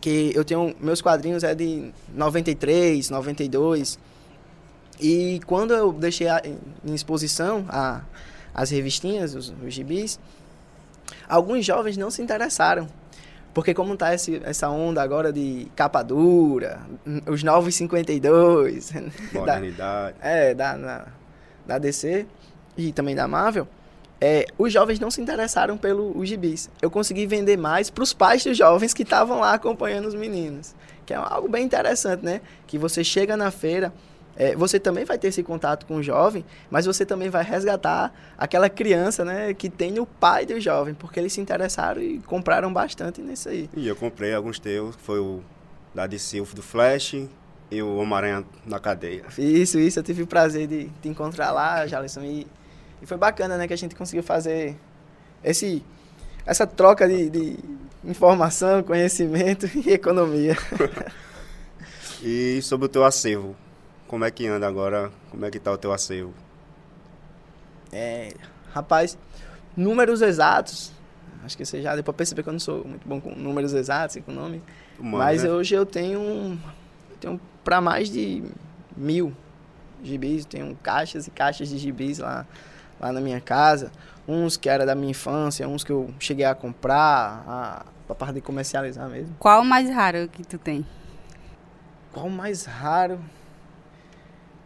[0.00, 0.74] que eu tenho.
[0.80, 3.96] Meus quadrinhos é de 93, 92.
[5.00, 8.00] E quando eu deixei a- em exposição a,
[8.52, 10.18] as revistinhas, os, os gibis,
[11.28, 12.88] alguns jovens não se interessaram.
[13.58, 16.78] Porque como tá esse, essa onda agora de capa dura,
[17.26, 18.92] os novos 52,
[19.34, 20.14] da- Modernidade.
[20.20, 21.06] é, da, na-
[21.66, 22.24] da DC
[22.76, 23.66] e também da Marvel,
[24.20, 26.70] é, os jovens não se interessaram pelos gibis.
[26.80, 30.72] Eu consegui vender mais para os pais dos jovens que estavam lá acompanhando os meninos.
[31.04, 32.40] Que é algo bem interessante, né?
[32.64, 33.92] Que você chega na feira,
[34.38, 38.14] é, você também vai ter esse contato com o jovem, mas você também vai resgatar
[38.38, 39.52] aquela criança, né?
[39.52, 43.68] Que tem o pai do jovem, porque eles se interessaram e compraram bastante nisso aí.
[43.74, 45.42] E eu comprei alguns teus, foi o
[45.92, 47.14] da DC, o do Flash
[47.68, 49.24] e o Homem-Aranha na cadeia.
[49.36, 49.98] Isso, isso.
[49.98, 52.22] Eu tive o prazer de te encontrar lá, Jalisson.
[52.22, 52.46] E,
[53.02, 53.66] e foi bacana, né?
[53.66, 54.76] Que a gente conseguiu fazer
[55.42, 55.84] esse...
[56.46, 57.56] essa troca de, de
[58.04, 60.56] informação, conhecimento e economia.
[62.20, 63.54] E sobre o teu acervo,
[64.08, 65.12] como é que anda agora?
[65.30, 66.34] Como é que tá o teu acervo?
[67.92, 68.32] É,
[68.72, 69.16] rapaz,
[69.76, 70.92] números exatos.
[71.44, 73.72] Acho que você já deu pra perceber que eu não sou muito bom com números
[73.72, 74.62] exatos e com nome.
[74.98, 75.50] Humano, Mas né?
[75.50, 76.58] hoje eu tenho, um-
[77.20, 78.42] tenho para mais de
[78.96, 79.32] mil
[80.02, 80.44] gibis.
[80.44, 82.44] Tenho caixas e caixas de gibis lá,
[83.00, 83.90] lá na minha casa.
[84.26, 88.34] Uns que era da minha infância, uns que eu cheguei a comprar, a, pra parte
[88.34, 89.34] de comercializar mesmo.
[89.38, 90.84] Qual o mais raro que tu tem?
[92.12, 93.18] Qual o mais raro?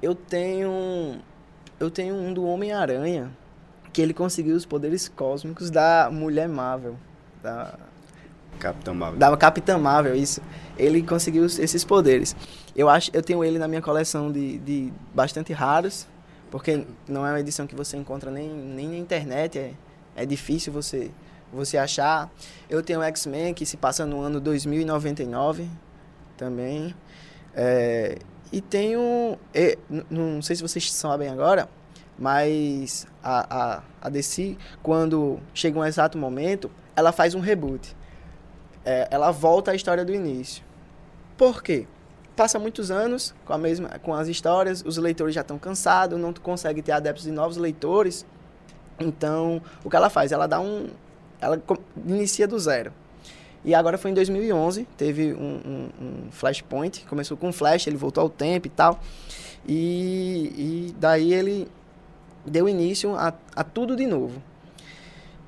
[0.03, 1.20] Eu tenho.
[1.78, 3.30] Eu tenho um do Homem-Aranha.
[3.92, 6.96] Que ele conseguiu os poderes cósmicos da Mulher Marvel.
[7.42, 7.78] Da,
[8.59, 9.18] Capitão Marvel.
[9.18, 10.40] da Capitã Marvel, isso.
[10.78, 12.34] Ele conseguiu esses poderes.
[12.76, 16.07] Eu acho, eu tenho ele na minha coleção de, de bastante raros,
[16.50, 19.72] porque não é uma edição que você encontra nem, nem na internet, é,
[20.14, 21.11] é difícil você
[21.53, 22.32] você achar.
[22.70, 25.68] Eu tenho o X-Men que se passa no ano 2099
[26.36, 26.94] também.
[27.55, 28.16] É,
[28.53, 31.68] e tenho, é, n- não sei se vocês sabem agora,
[32.18, 37.96] mas a, a, a DC, quando chega um exato momento, ela faz um reboot.
[38.84, 40.62] É, ela volta à história do início.
[41.36, 41.86] Por quê?
[42.36, 46.32] Passa muitos anos com, a mesma, com as histórias, os leitores já estão cansados, não
[46.32, 48.24] consegue ter adeptos de novos leitores.
[48.98, 50.32] Então, o que ela faz?
[50.32, 50.88] Ela dá um.
[51.40, 51.61] Ela
[52.07, 52.92] inicia do zero.
[53.64, 58.22] E agora foi em 2011, teve um, um, um Flashpoint, começou com Flash, ele voltou
[58.22, 59.00] ao tempo e tal.
[59.66, 60.52] E,
[60.90, 61.68] e daí ele
[62.44, 64.42] deu início a, a tudo de novo.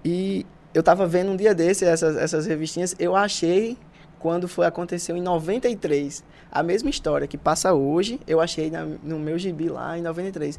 [0.04, 3.76] E eu tava vendo um dia desse essas, essas revistinhas, eu achei
[4.18, 6.22] quando foi aconteceu em 93.
[6.52, 10.58] A mesma história que passa hoje, eu achei na- no meu gibi lá em 93.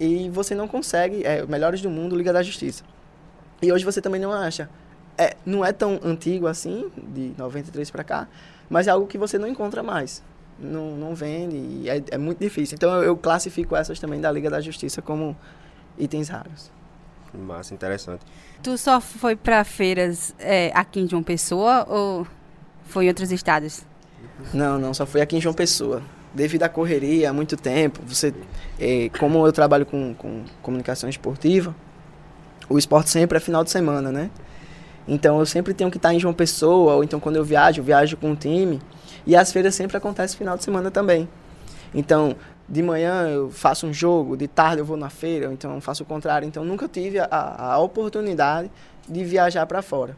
[0.00, 2.82] E você não consegue, é, Melhores do Mundo, Liga da Justiça.
[3.62, 4.68] E hoje você também não acha.
[5.18, 8.28] É, não é tão antigo assim, de 93 para cá,
[8.70, 10.22] mas é algo que você não encontra mais.
[10.58, 12.76] Não, não vende e é, é muito difícil.
[12.76, 15.36] Então eu, eu classifico essas também da Liga da Justiça como
[15.98, 16.70] itens raros.
[17.34, 18.24] Massa, interessante.
[18.62, 22.26] Tu só foi pra feiras é, aqui em João Pessoa ou
[22.84, 23.84] foi em outros estados?
[24.52, 26.02] Não, não, só foi aqui em João Pessoa.
[26.32, 28.34] Devido à correria, há muito tempo, você,
[28.78, 31.74] eh, como eu trabalho com, com comunicação esportiva,
[32.68, 34.30] o esporte sempre é final de semana, né?
[35.08, 37.84] Então eu sempre tenho que estar em João Pessoa, ou então quando eu viajo, eu
[37.84, 38.80] viajo com o time.
[39.26, 41.28] E as feiras sempre acontecem final de semana também.
[41.94, 42.36] Então,
[42.68, 46.06] de manhã eu faço um jogo, de tarde eu vou na feira, então faço o
[46.06, 46.46] contrário.
[46.46, 48.70] Então nunca tive a, a oportunidade
[49.08, 50.14] de viajar para fora.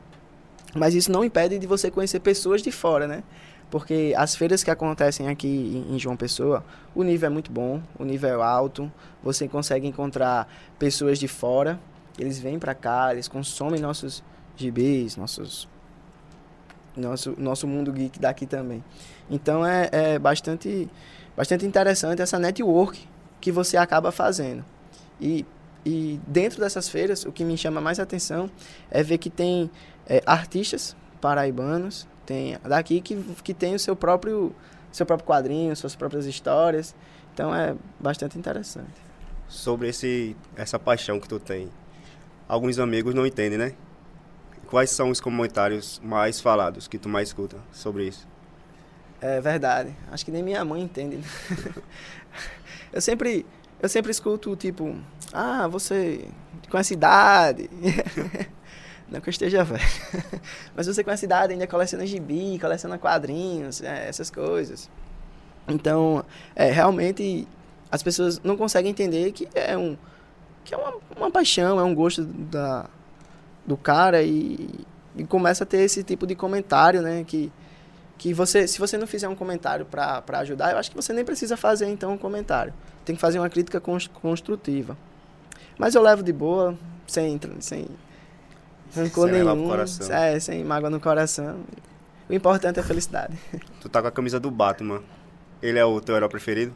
[0.74, 3.22] Mas isso não impede de você conhecer pessoas de fora, né?
[3.70, 8.04] Porque as feiras que acontecem aqui em João Pessoa, o nível é muito bom, o
[8.04, 8.90] nível é alto,
[9.22, 11.78] você consegue encontrar pessoas de fora,
[12.18, 14.24] eles vêm para cá, eles consomem nossos
[14.60, 15.68] gibis, nossos
[16.96, 18.84] nosso nosso mundo geek daqui também.
[19.30, 20.88] Então é, é bastante
[21.36, 23.06] bastante interessante essa network
[23.40, 24.64] que você acaba fazendo.
[25.20, 25.44] E
[25.84, 28.50] e dentro dessas feiras, o que me chama mais atenção
[28.90, 29.70] é ver que tem
[30.06, 34.54] é, artistas paraibanos, tem daqui que, que tem o seu próprio
[34.92, 36.94] seu próprio quadrinho, suas próprias histórias.
[37.32, 38.92] Então é bastante interessante.
[39.48, 41.68] Sobre esse, essa paixão que tu tem,
[42.46, 43.74] alguns amigos não entendem, né?
[44.70, 48.26] Quais são os comentários mais falados que tu mais escuta sobre isso?
[49.20, 49.94] É verdade.
[50.12, 51.18] Acho que nem minha mãe entende.
[52.92, 53.44] eu sempre
[53.82, 54.96] eu sempre escuto tipo,
[55.32, 56.28] ah, você
[56.70, 57.68] conhece idade.
[59.10, 59.82] Não que eu esteja velho.
[60.76, 64.88] Mas você conhece idade, ainda coleciona gibi, coleciona quadrinhos, é, essas coisas.
[65.66, 67.48] Então, é, realmente
[67.90, 69.98] as pessoas não conseguem entender que é um
[70.62, 72.88] que é uma, uma paixão, é um gosto da,
[73.70, 74.68] do cara e,
[75.16, 77.52] e começa a ter esse tipo de comentário, né, que
[78.18, 81.24] que você, se você não fizer um comentário para ajudar, eu acho que você nem
[81.24, 82.70] precisa fazer então um comentário.
[83.02, 84.94] Tem que fazer uma crítica cons- construtiva.
[85.78, 87.86] Mas eu levo de boa, sem sem
[88.94, 90.12] rancor Sem nenhum, coração.
[90.14, 91.60] é, sem mágoa no coração.
[92.28, 93.38] O importante é a felicidade.
[93.80, 95.00] Tu tá com a camisa do Batman.
[95.62, 96.74] Ele é o teu herói preferido?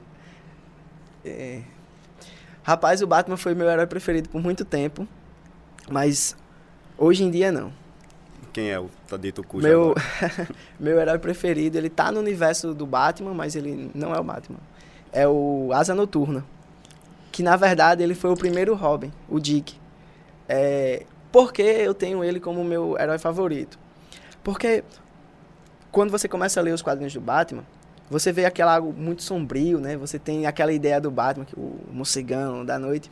[1.23, 1.61] É.
[2.63, 5.07] Rapaz, o Batman foi meu herói preferido por muito tempo,
[5.91, 6.35] mas
[6.99, 7.73] hoje em dia não.
[8.53, 9.95] Quem é o Tadito Cujo Meu,
[10.79, 14.59] meu herói preferido, ele tá no universo do Batman, mas ele não é o Batman.
[15.13, 16.45] É o Asa Noturna.
[17.33, 19.75] Que na verdade ele foi o primeiro Robin, o Dick.
[20.49, 23.77] É, por que eu tenho ele como meu herói favorito?
[24.45, 24.85] Porque
[25.91, 27.65] quando você começa a ler os quadrinhos do Batman,
[28.09, 29.97] você vê aquele algo muito sombrio, né?
[29.97, 33.11] Você tem aquela ideia do Batman, o morcegão da noite.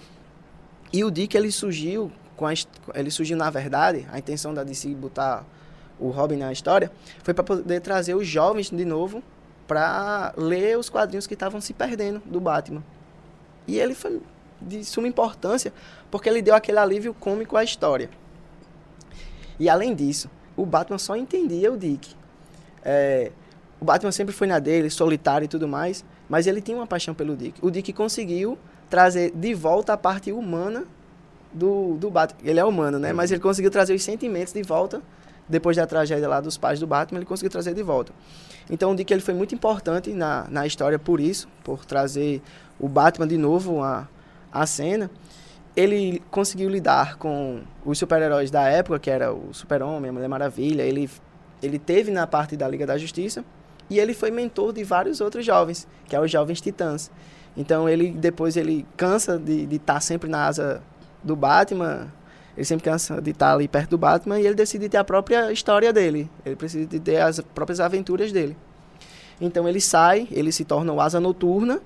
[0.92, 2.12] E o Dick ele surgiu
[2.42, 2.52] com a,
[2.98, 5.44] ele surgiu na verdade, a intenção da DC botar
[6.00, 6.90] o Robin na história,
[7.22, 9.22] foi para poder trazer os jovens de novo
[9.68, 12.82] para ler os quadrinhos que estavam se perdendo do Batman.
[13.68, 14.20] E ele foi
[14.60, 15.72] de suma importância
[16.10, 18.10] porque ele deu aquele alívio cômico à história.
[19.60, 22.16] E além disso, o Batman só entendia o Dick.
[22.84, 23.30] É,
[23.80, 27.14] o Batman sempre foi na dele, solitário e tudo mais, mas ele tinha uma paixão
[27.14, 27.64] pelo Dick.
[27.64, 28.58] O Dick conseguiu
[28.90, 30.84] trazer de volta a parte humana
[31.52, 32.40] do, do Batman.
[32.44, 33.12] Ele é humano, né?
[33.12, 35.02] Mas ele conseguiu trazer os sentimentos de volta
[35.48, 38.12] depois da tragédia lá dos pais do Batman, ele conseguiu trazer de volta.
[38.70, 42.40] Então, o Dick ele foi muito importante na, na história por isso, por trazer
[42.78, 44.08] o Batman de novo à,
[44.50, 45.10] à cena.
[45.74, 50.82] Ele conseguiu lidar com os super-heróis da época, que era o Super-Homem, a Mulher Maravilha.
[50.82, 51.10] Ele,
[51.62, 53.44] ele teve na parte da Liga da Justiça
[53.90, 57.10] e ele foi mentor de vários outros jovens, que é os Jovens Titãs.
[57.56, 60.82] Então, ele depois ele cansa de estar tá sempre na asa
[61.22, 62.12] do Batman,
[62.56, 65.50] ele sempre cansa de estar ali perto do Batman e ele decide ter a própria
[65.52, 66.30] história dele.
[66.44, 68.56] Ele precisa de ter as próprias aventuras dele.
[69.40, 71.80] Então ele sai, ele se torna o Asa Noturna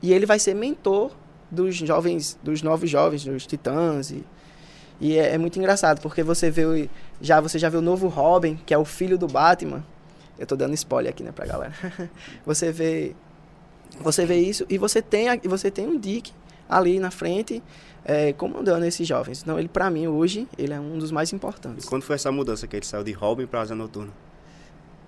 [0.00, 1.10] e ele vai ser mentor
[1.50, 4.24] dos jovens, dos novos jovens, dos Titãs e,
[5.00, 6.88] e é, é, muito engraçado porque você vê
[7.20, 9.84] já você já vê o novo Robin, que é o filho do Batman.
[10.38, 11.74] Eu estou dando spoiler aqui, né, pra galera.
[12.46, 13.14] você vê
[14.00, 16.32] você vê isso e você tem você tem um Dick
[16.68, 17.62] ali na frente
[18.04, 19.42] é, comandando esses jovens.
[19.42, 21.86] Então, ele, para mim, hoje, ele é um dos mais importantes.
[21.86, 24.12] E quando foi essa mudança que ele saiu de Robin para Asa Noturna?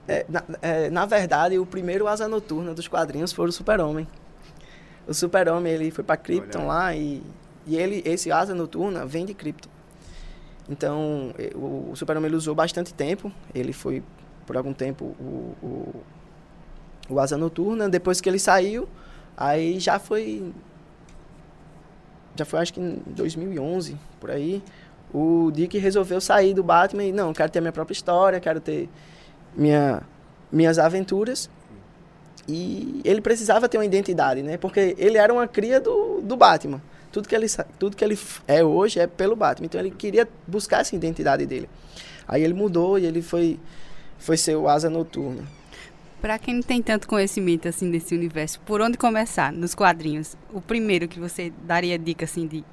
[0.08, 4.06] É, na, é, na, verdade, o primeiro Asa Noturna dos quadrinhos foi o Super-Homem.
[5.06, 7.22] O Super-Homem, ele foi para Krypton lá e,
[7.66, 9.68] e ele, esse Asa Noturna vem de Krypton.
[10.68, 13.30] Então, o, o Super-Homem usou bastante tempo.
[13.54, 14.02] Ele foi,
[14.46, 16.02] por algum tempo, o, o,
[17.10, 17.88] o Asa Noturna.
[17.88, 18.88] Depois que ele saiu,
[19.36, 20.52] aí já foi
[22.36, 24.62] já foi acho que em 2011, por aí,
[25.12, 28.88] o Dick resolveu sair do Batman e, não, quero ter minha própria história, quero ter
[29.56, 30.02] minha,
[30.50, 31.48] minhas aventuras.
[32.48, 34.56] E ele precisava ter uma identidade, né?
[34.56, 36.80] Porque ele era uma cria do, do Batman.
[37.10, 37.46] Tudo que, ele,
[37.78, 39.66] tudo que ele é hoje é pelo Batman.
[39.66, 41.68] Então ele queria buscar essa identidade dele.
[42.28, 43.58] Aí ele mudou e ele foi,
[44.18, 45.42] foi ser o Asa Noturna.
[46.20, 50.36] Para quem não tem tanto conhecimento assim desse universo, por onde começar nos quadrinhos?
[50.52, 52.64] O primeiro que você daria dica assim de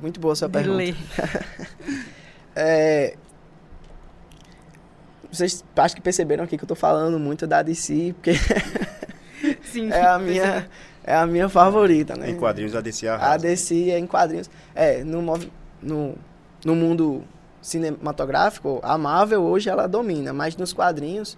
[0.00, 0.96] muito boa sua pergunta.
[2.56, 3.16] é,
[5.30, 8.32] vocês acho que perceberam aqui que eu estou falando muito da DC, porque
[9.62, 10.68] Sim, é a minha
[11.04, 12.30] é a minha favorita, né?
[12.30, 13.34] Em quadrinhos a DC arrasa.
[13.34, 14.50] A DC é em quadrinhos.
[14.74, 15.22] É, no,
[15.80, 16.14] no,
[16.64, 17.22] no mundo
[17.60, 21.36] cinematográfico, a Marvel hoje ela domina, mas nos quadrinhos.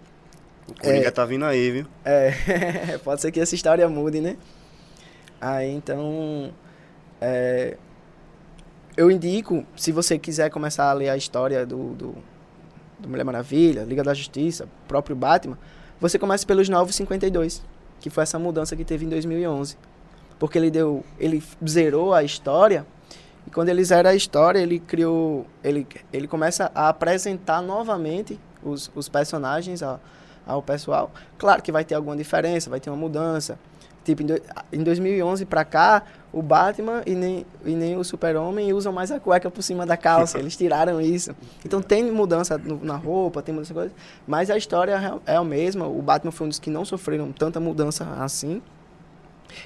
[0.68, 1.86] O Coringa é, tá vindo aí, viu?
[2.04, 4.36] É, pode ser que essa história mude, né?
[5.40, 6.52] Aí então.
[7.20, 7.76] É,
[8.96, 12.14] eu indico, se você quiser começar a ler a história do, do,
[12.98, 15.56] do Mulher Maravilha, Liga da Justiça, próprio Batman,
[16.00, 17.62] você começa pelos 952,
[18.00, 19.76] que foi essa mudança que teve em 2011.
[20.38, 21.04] Porque ele deu.
[21.18, 22.84] Ele zerou a história
[23.48, 25.46] e quando ele zera a história, ele criou.
[25.64, 29.98] Ele, ele começa a apresentar novamente os, os personagens ao,
[30.46, 31.10] ao pessoal.
[31.38, 33.58] Claro que vai ter alguma diferença, vai ter uma mudança.
[34.04, 38.70] Tipo, em, do, em 2011 pra cá, o Batman e nem, e nem o Super-Homem
[38.74, 40.36] usam mais a cueca por cima da calça.
[40.38, 41.34] Eles tiraram isso.
[41.64, 43.94] Então tem mudança no, na roupa, tem mudança coisa.
[44.26, 45.86] Mas a história é, é a mesma.
[45.86, 48.60] O Batman foi um dos que não sofreram tanta mudança assim.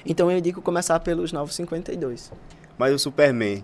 [0.05, 2.31] Então eu indico começar pelos 952.
[2.77, 3.63] Mas o Superman,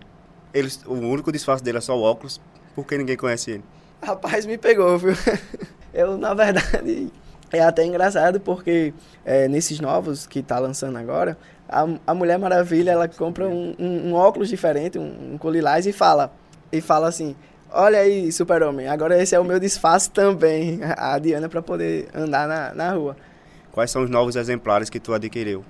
[0.53, 2.39] ele, o único disfarce dele é só o óculos,
[2.75, 3.63] porque ninguém conhece ele.
[4.01, 5.13] Rapaz, me pegou, viu?
[5.93, 7.11] Eu, na verdade,
[7.51, 8.93] é até engraçado porque
[9.25, 11.37] é, nesses novos que tá lançando agora,
[11.67, 15.91] a, a Mulher Maravilha, ela compra um, um, um óculos diferente, um, um colilás e
[15.91, 16.31] fala,
[16.71, 17.35] e fala assim,
[17.71, 22.47] olha aí, super-homem, agora esse é o meu disfarce também, a Diana, para poder andar
[22.47, 23.17] na, na rua.
[23.71, 25.63] Quais são os novos exemplares que tu adquiriu?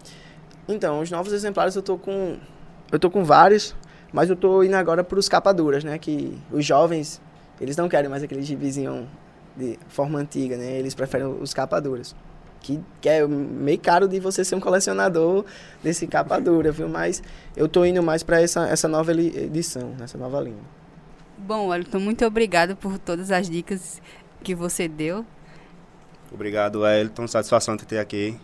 [0.68, 2.38] Então, os novos exemplares eu tô com
[2.92, 3.76] eu tô com vários,
[4.12, 5.98] mas eu tô indo agora para os capaduras, né?
[5.98, 7.22] Que os jovens,
[7.60, 9.08] eles não querem mais aquele gibizinho
[9.56, 10.80] de forma antiga, né?
[10.80, 12.16] Eles preferem os capaduras.
[12.62, 15.46] Que, que é meio caro de você ser um colecionador
[15.82, 16.90] desse capadura, viu?
[16.90, 17.24] Mas
[17.56, 20.80] eu tô indo mais para essa, essa nova edição, nessa nova linha.
[21.38, 24.02] Bom, Wellington, muito obrigado por todas as dicas
[24.44, 25.26] que você deu.
[26.32, 27.28] Obrigado, Wellington.
[27.28, 28.38] Satisfação de ter aqui.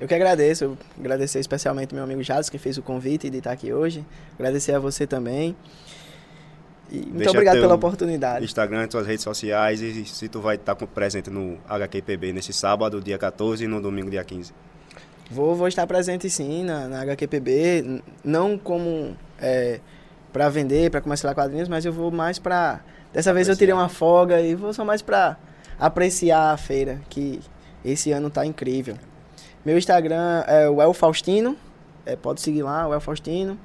[0.00, 3.52] Eu que agradeço, eu agradecer especialmente meu amigo Jades, que fez o convite de estar
[3.52, 4.04] aqui hoje.
[4.34, 5.56] Agradecer a você também.
[6.90, 8.44] E muito Deixa obrigado pela oportunidade.
[8.44, 13.16] Instagram, suas redes sociais e se tu vai estar presente no HQPB nesse sábado, dia
[13.16, 14.52] 14 e no domingo, dia 15.
[15.30, 19.80] Vou, vou estar presente sim na, na HQPB, não como é,
[20.32, 22.80] para vender, para comercializar quadrinhos, mas eu vou mais para
[23.12, 25.38] dessa vez eu tirei uma folga e vou só mais para
[25.78, 27.40] apreciar a feira, que
[27.84, 28.96] esse ano tá incrível.
[29.64, 31.56] Meu Instagram é o El Faustino,
[32.04, 33.58] é, pode seguir lá, o El Faustino.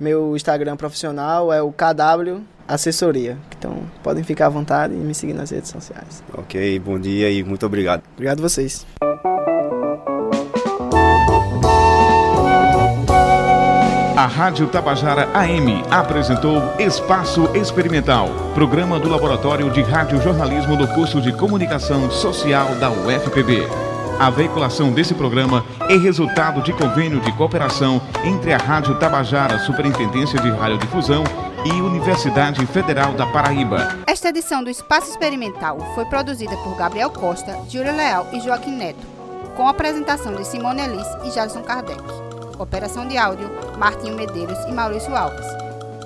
[0.00, 3.36] Meu Instagram profissional é o KW Assessoria.
[3.58, 6.22] Então podem ficar à vontade e me seguir nas redes sociais.
[6.32, 8.02] Ok, bom dia e muito obrigado.
[8.14, 8.86] Obrigado a vocês.
[14.16, 21.32] A Rádio Tabajara AM apresentou Espaço Experimental, programa do Laboratório de Radiojornalismo do curso de
[21.32, 23.85] Comunicação Social da UFPB.
[24.18, 30.40] A veiculação desse programa é resultado de convênio de cooperação entre a Rádio Tabajara Superintendência
[30.40, 31.22] de Radiodifusão
[31.66, 33.94] e Universidade Federal da Paraíba.
[34.06, 39.06] Esta edição do Espaço Experimental foi produzida por Gabriel Costa, Júlia Leal e Joaquim Neto,
[39.54, 42.00] com apresentação de Simone Elis e Jarson Kardec.
[42.58, 45.46] Operação de áudio, Martinho Medeiros e Maurício Alves.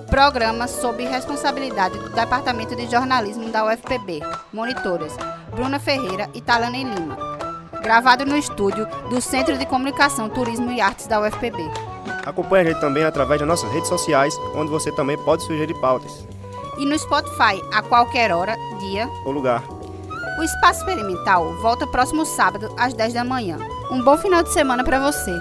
[0.09, 4.21] Programa sob responsabilidade do Departamento de Jornalismo da UFPB.
[4.53, 5.17] Monitoras,
[5.55, 7.50] Bruna Ferreira e Talane Lima.
[7.83, 11.71] Gravado no estúdio do Centro de Comunicação, Turismo e Artes da UFPB.
[12.25, 16.27] Acompanhe a gente também através das nossas redes sociais, onde você também pode sugerir pautas.
[16.79, 19.63] E no Spotify, a qualquer hora, dia ou lugar.
[20.39, 23.59] O Espaço Experimental volta próximo sábado, às 10 da manhã.
[23.91, 25.33] Um bom final de semana para você.